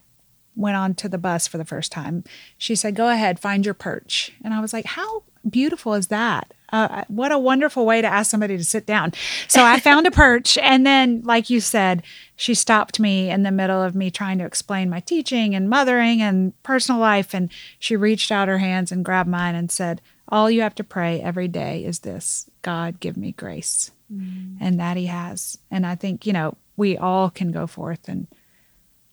went 0.56 0.76
on 0.76 0.94
to 0.94 1.10
the 1.10 1.18
bus 1.18 1.46
for 1.46 1.58
the 1.58 1.64
first 1.66 1.92
time, 1.92 2.24
she 2.56 2.74
said, 2.74 2.94
"Go 2.94 3.10
ahead, 3.10 3.38
find 3.38 3.66
your 3.66 3.74
perch," 3.74 4.32
and 4.42 4.54
I 4.54 4.60
was 4.60 4.72
like, 4.72 4.86
"How 4.86 5.24
beautiful 5.46 5.92
is 5.92 6.06
that?" 6.06 6.54
Uh, 6.72 7.04
what 7.08 7.30
a 7.30 7.38
wonderful 7.38 7.86
way 7.86 8.00
to 8.00 8.08
ask 8.08 8.30
somebody 8.30 8.56
to 8.56 8.64
sit 8.64 8.86
down. 8.86 9.12
So 9.48 9.62
I 9.62 9.78
found 9.78 10.06
a 10.06 10.10
perch, 10.12 10.58
and 10.58 10.86
then, 10.86 11.22
like 11.22 11.50
you 11.50 11.60
said, 11.60 12.02
she 12.36 12.54
stopped 12.54 12.98
me 12.98 13.30
in 13.30 13.42
the 13.42 13.52
middle 13.52 13.80
of 13.80 13.94
me 13.94 14.10
trying 14.10 14.38
to 14.38 14.44
explain 14.44 14.90
my 14.90 15.00
teaching 15.00 15.54
and 15.54 15.70
mothering 15.70 16.20
and 16.20 16.60
personal 16.62 17.00
life, 17.00 17.34
and 17.34 17.50
she 17.78 17.96
reached 17.96 18.32
out 18.32 18.48
her 18.48 18.58
hands 18.58 18.90
and 18.90 19.04
grabbed 19.04 19.28
mine 19.28 19.54
and 19.54 19.70
said, 19.70 20.00
all 20.28 20.50
you 20.50 20.62
have 20.62 20.74
to 20.76 20.84
pray 20.84 21.20
every 21.20 21.48
day 21.48 21.84
is 21.84 22.00
this 22.00 22.48
God, 22.62 23.00
give 23.00 23.16
me 23.16 23.32
grace. 23.32 23.90
Mm. 24.12 24.56
And 24.60 24.80
that 24.80 24.96
He 24.96 25.06
has. 25.06 25.58
And 25.70 25.86
I 25.86 25.94
think, 25.94 26.26
you 26.26 26.32
know, 26.32 26.56
we 26.76 26.96
all 26.96 27.30
can 27.30 27.52
go 27.52 27.66
forth 27.66 28.08
and 28.08 28.26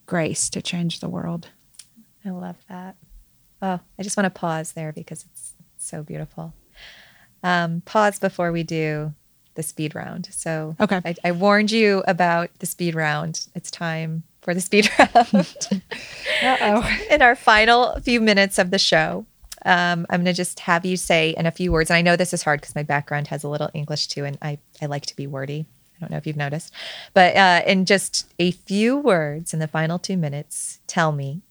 grace 0.06 0.50
to 0.50 0.62
change 0.62 1.00
the 1.00 1.10
world. 1.10 1.50
I 2.26 2.30
love 2.30 2.58
that. 2.70 2.96
Oh, 3.62 3.80
I 4.00 4.04
just 4.04 4.18
want 4.18 4.26
to 4.26 4.40
pause 4.40 4.72
there 4.72 4.92
because 4.92 5.26
it's 5.32 5.54
so 5.78 6.04
beautiful. 6.04 6.54
Um, 7.44 7.82
pause 7.86 8.20
before 8.20 8.52
we 8.52 8.64
do 8.64 9.14
the 9.56 9.64
speed 9.64 9.96
round. 9.96 10.30
So, 10.32 10.76
okay, 10.80 11.02
I, 11.04 11.16
I 11.24 11.32
warned 11.32 11.72
you 11.72 12.04
about 12.08 12.50
the 12.60 12.66
speed 12.66 12.96
round. 12.96 13.48
It's 13.56 13.70
time 13.72 14.24
for 14.42 14.54
the 14.54 14.62
speed 14.62 14.90
round. 15.00 15.58
uh 16.44 16.58
oh. 16.62 16.98
In 17.10 17.22
our 17.22 17.36
final 17.36 18.00
few 18.02 18.22
minutes 18.22 18.58
of 18.60 18.72
the 18.72 18.80
show, 18.80 19.26
Um, 19.64 20.06
I'm 20.10 20.24
going 20.24 20.34
to 20.34 20.42
just 20.44 20.62
have 20.62 20.86
you 20.86 20.98
say 20.98 21.36
in 21.38 21.46
a 21.46 21.52
few 21.52 21.72
words, 21.72 21.92
and 21.92 21.98
I 21.98 22.02
know 22.02 22.16
this 22.16 22.34
is 22.34 22.42
hard 22.44 22.62
because 22.62 22.74
my 22.76 22.82
background 22.84 23.28
has 23.28 23.44
a 23.44 23.50
little 23.50 23.70
English 23.76 24.08
too, 24.08 24.26
and 24.26 24.38
I, 24.42 24.58
I 24.82 24.88
like 24.88 25.06
to 25.08 25.16
be 25.16 25.28
wordy. 25.28 25.66
I 25.96 26.00
don't 26.00 26.10
know 26.10 26.18
if 26.18 26.26
you've 26.26 26.36
noticed, 26.48 26.74
but 27.14 27.36
uh, 27.36 27.62
in 27.68 27.86
just 27.86 28.26
a 28.40 28.50
few 28.52 28.98
words 28.98 29.54
in 29.54 29.60
the 29.60 29.68
final 29.68 30.00
two 30.00 30.18
minutes, 30.18 30.80
tell 30.88 31.12
me 31.12 31.42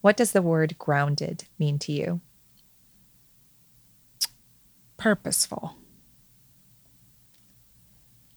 what 0.00 0.16
does 0.16 0.32
the 0.32 0.42
word 0.42 0.76
grounded 0.76 1.44
mean 1.56 1.78
to 1.80 1.92
you? 1.92 2.20
Purposeful. 5.04 5.76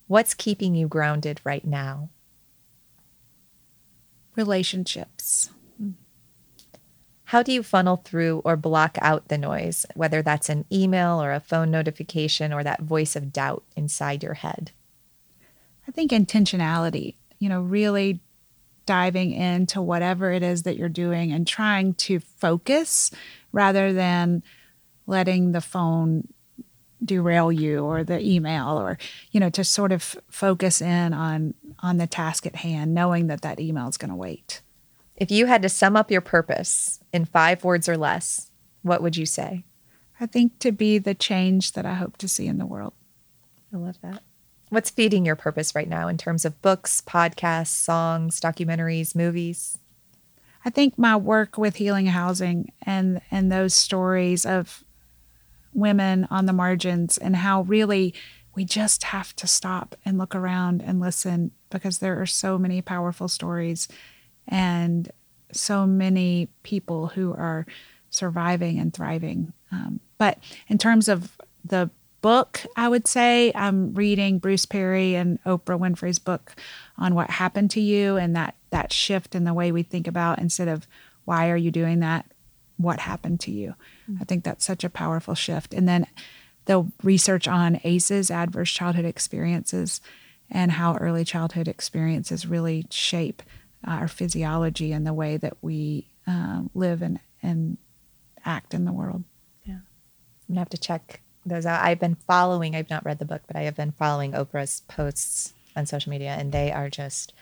What's 0.07 0.33
keeping 0.33 0.75
you 0.75 0.89
grounded 0.89 1.39
right 1.45 1.63
now? 1.63 2.09
Relationships. 4.35 5.49
How 7.23 7.41
do 7.41 7.53
you 7.53 7.63
funnel 7.63 7.95
through 8.03 8.41
or 8.43 8.57
block 8.57 8.97
out 9.01 9.29
the 9.29 9.37
noise, 9.37 9.85
whether 9.95 10.21
that's 10.21 10.49
an 10.49 10.65
email 10.69 11.23
or 11.23 11.31
a 11.31 11.39
phone 11.39 11.71
notification 11.71 12.51
or 12.51 12.65
that 12.65 12.81
voice 12.81 13.15
of 13.15 13.31
doubt 13.31 13.63
inside 13.77 14.21
your 14.21 14.33
head? 14.33 14.71
I 15.87 15.91
think 15.93 16.11
intentionality, 16.11 17.15
you 17.39 17.47
know, 17.47 17.61
really 17.61 18.19
diving 18.85 19.31
into 19.31 19.81
whatever 19.81 20.33
it 20.33 20.43
is 20.43 20.63
that 20.63 20.75
you're 20.75 20.89
doing 20.89 21.31
and 21.31 21.47
trying 21.47 21.93
to 21.93 22.19
focus 22.19 23.09
rather 23.53 23.93
than 23.93 24.43
letting 25.05 25.53
the 25.53 25.61
phone 25.61 26.27
derail 27.03 27.51
you 27.51 27.85
or 27.85 28.03
the 28.03 28.19
email 28.19 28.79
or 28.79 28.97
you 29.31 29.39
know 29.39 29.49
to 29.49 29.63
sort 29.63 29.91
of 29.91 30.15
focus 30.29 30.81
in 30.81 31.13
on 31.13 31.53
on 31.79 31.97
the 31.97 32.07
task 32.07 32.45
at 32.45 32.55
hand 32.55 32.93
knowing 32.93 33.27
that 33.27 33.41
that 33.41 33.59
email 33.59 33.87
is 33.87 33.97
going 33.97 34.09
to 34.09 34.15
wait. 34.15 34.61
If 35.15 35.31
you 35.31 35.47
had 35.47 35.61
to 35.63 35.69
sum 35.69 35.95
up 35.95 36.11
your 36.11 36.21
purpose 36.21 36.99
in 37.11 37.25
5 37.25 37.63
words 37.63 37.87
or 37.87 37.97
less 37.97 38.51
what 38.81 39.01
would 39.01 39.17
you 39.17 39.25
say? 39.25 39.65
I 40.19 40.25
think 40.25 40.59
to 40.59 40.71
be 40.71 40.97
the 40.97 41.13
change 41.13 41.73
that 41.73 41.85
i 41.85 41.93
hope 41.93 42.17
to 42.17 42.27
see 42.27 42.47
in 42.47 42.57
the 42.57 42.65
world. 42.65 42.93
I 43.73 43.77
love 43.77 43.97
that. 44.01 44.23
What's 44.69 44.89
feeding 44.89 45.25
your 45.25 45.35
purpose 45.35 45.75
right 45.75 45.87
now 45.87 46.07
in 46.07 46.17
terms 46.17 46.43
of 46.43 46.61
books 46.61 47.01
podcasts 47.05 47.67
songs 47.67 48.39
documentaries 48.39 49.15
movies? 49.15 49.77
I 50.65 50.69
think 50.69 50.97
my 50.97 51.15
work 51.15 51.57
with 51.57 51.77
healing 51.77 52.07
housing 52.07 52.73
and 52.81 53.21
and 53.31 53.51
those 53.51 53.73
stories 53.73 54.45
of 54.45 54.83
women 55.77 56.27
on 56.29 56.45
the 56.47 56.53
margins 56.53 57.17
and 57.17 57.37
how 57.37 57.61
really 57.61 58.13
we 58.55 58.65
just 58.65 59.03
have 59.05 59.35
to 59.35 59.47
stop 59.47 59.95
and 60.03 60.17
look 60.17 60.33
around 60.33 60.81
and 60.81 60.99
listen 60.99 61.51
because 61.69 61.99
there 61.99 62.19
are 62.19 62.25
so 62.25 62.57
many 62.57 62.81
powerful 62.81 63.27
stories 63.27 63.87
and 64.47 65.11
so 65.51 65.85
many 65.85 66.49
people 66.63 67.07
who 67.07 67.33
are 67.33 67.65
surviving 68.09 68.79
and 68.79 68.93
thriving. 68.93 69.53
Um, 69.71 69.99
but 70.17 70.39
in 70.67 70.77
terms 70.77 71.07
of 71.07 71.37
the 71.63 71.91
book, 72.21 72.65
I 72.75 72.89
would 72.89 73.07
say 73.07 73.51
I'm 73.53 73.93
reading 73.93 74.39
Bruce 74.39 74.65
Perry 74.65 75.15
and 75.15 75.41
Oprah 75.43 75.79
Winfrey's 75.79 76.19
book 76.19 76.55
on 76.97 77.13
what 77.13 77.29
happened 77.29 77.69
to 77.71 77.81
you 77.81 78.17
and 78.17 78.35
that 78.35 78.55
that 78.71 78.91
shift 78.91 79.35
in 79.35 79.43
the 79.43 79.53
way 79.53 79.71
we 79.71 79.83
think 79.83 80.07
about 80.07 80.39
instead 80.39 80.67
of 80.67 80.87
why 81.25 81.49
are 81.49 81.57
you 81.57 81.71
doing 81.71 81.99
that, 81.99 82.25
what 82.77 82.99
happened 82.99 83.39
to 83.41 83.51
you. 83.51 83.75
I 84.21 84.23
think 84.23 84.43
that's 84.43 84.65
such 84.65 84.83
a 84.83 84.89
powerful 84.89 85.35
shift. 85.35 85.73
And 85.73 85.87
then 85.87 86.07
the 86.65 86.91
research 87.03 87.47
on 87.47 87.79
ACEs, 87.83 88.29
adverse 88.29 88.71
childhood 88.71 89.05
experiences, 89.05 89.99
and 90.49 90.71
how 90.71 90.95
early 90.97 91.25
childhood 91.25 91.67
experiences 91.67 92.45
really 92.45 92.85
shape 92.89 93.41
our 93.85 94.07
physiology 94.07 94.91
and 94.91 95.05
the 95.05 95.13
way 95.13 95.37
that 95.37 95.57
we 95.61 96.07
uh, 96.25 96.63
live 96.73 97.01
and, 97.01 97.19
and 97.41 97.77
act 98.45 98.73
in 98.73 98.85
the 98.85 98.93
world. 98.93 99.23
Yeah. 99.65 99.75
I'm 99.75 99.81
going 100.47 100.55
to 100.55 100.59
have 100.59 100.69
to 100.69 100.77
check 100.77 101.21
those 101.45 101.65
out. 101.65 101.83
I've 101.83 101.99
been 101.99 102.15
following, 102.15 102.75
I've 102.75 102.89
not 102.89 103.05
read 103.05 103.19
the 103.19 103.25
book, 103.25 103.41
but 103.47 103.55
I 103.55 103.61
have 103.61 103.75
been 103.75 103.91
following 103.91 104.33
Oprah's 104.33 104.81
posts 104.87 105.53
on 105.75 105.85
social 105.85 106.09
media, 106.09 106.35
and 106.37 106.51
they 106.51 106.71
are 106.71 106.89
just 106.89 107.33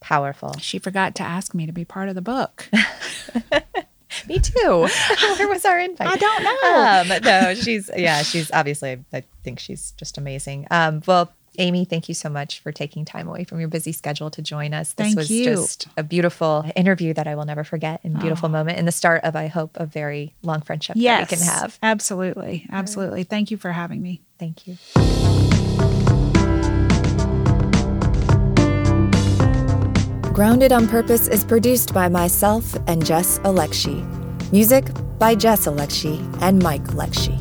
powerful. 0.00 0.54
She 0.58 0.78
forgot 0.78 1.14
to 1.16 1.22
ask 1.22 1.54
me 1.54 1.66
to 1.66 1.72
be 1.72 1.84
part 1.84 2.08
of 2.08 2.14
the 2.14 2.22
book. 2.22 2.68
Me 4.28 4.38
too. 4.38 4.88
Where 5.38 5.48
was 5.48 5.64
our 5.64 5.78
invite? 5.78 6.08
I 6.08 6.16
don't 6.16 6.42
know. 6.42 7.14
Um, 7.16 7.22
no, 7.22 7.54
she's 7.54 7.90
yeah, 7.96 8.22
she's 8.22 8.50
obviously. 8.52 9.04
I 9.12 9.24
think 9.42 9.58
she's 9.58 9.92
just 9.92 10.18
amazing. 10.18 10.66
Um, 10.70 11.02
well, 11.06 11.32
Amy, 11.58 11.84
thank 11.84 12.08
you 12.08 12.14
so 12.14 12.28
much 12.28 12.60
for 12.60 12.72
taking 12.72 13.04
time 13.04 13.28
away 13.28 13.44
from 13.44 13.60
your 13.60 13.68
busy 13.68 13.92
schedule 13.92 14.30
to 14.30 14.42
join 14.42 14.72
us. 14.72 14.92
This 14.92 15.08
thank 15.08 15.16
was 15.16 15.30
you. 15.30 15.44
just 15.44 15.88
a 15.96 16.02
beautiful 16.02 16.64
interview 16.76 17.12
that 17.14 17.26
I 17.26 17.34
will 17.34 17.44
never 17.44 17.64
forget 17.64 18.00
and 18.04 18.18
beautiful 18.18 18.48
oh. 18.48 18.52
moment 18.52 18.78
and 18.78 18.86
the 18.86 18.92
start 18.92 19.24
of, 19.24 19.36
I 19.36 19.48
hope, 19.48 19.72
a 19.74 19.86
very 19.86 20.34
long 20.42 20.62
friendship 20.62 20.96
yes, 20.98 21.28
that 21.28 21.30
we 21.30 21.36
can 21.36 21.46
have. 21.46 21.78
Absolutely. 21.82 22.66
Absolutely. 22.70 23.24
Thank 23.24 23.50
you 23.50 23.56
for 23.56 23.72
having 23.72 24.00
me. 24.00 24.22
Thank 24.38 24.66
you. 24.66 24.78
Grounded 30.40 30.72
on 30.72 30.88
Purpose 30.88 31.28
is 31.28 31.44
produced 31.44 31.92
by 31.92 32.08
myself 32.08 32.74
and 32.86 33.04
Jess 33.04 33.38
Alexi. 33.40 34.02
Music 34.52 34.86
by 35.18 35.34
Jess 35.34 35.66
Alexi 35.66 36.16
and 36.40 36.62
Mike 36.62 36.82
Alexi. 36.84 37.36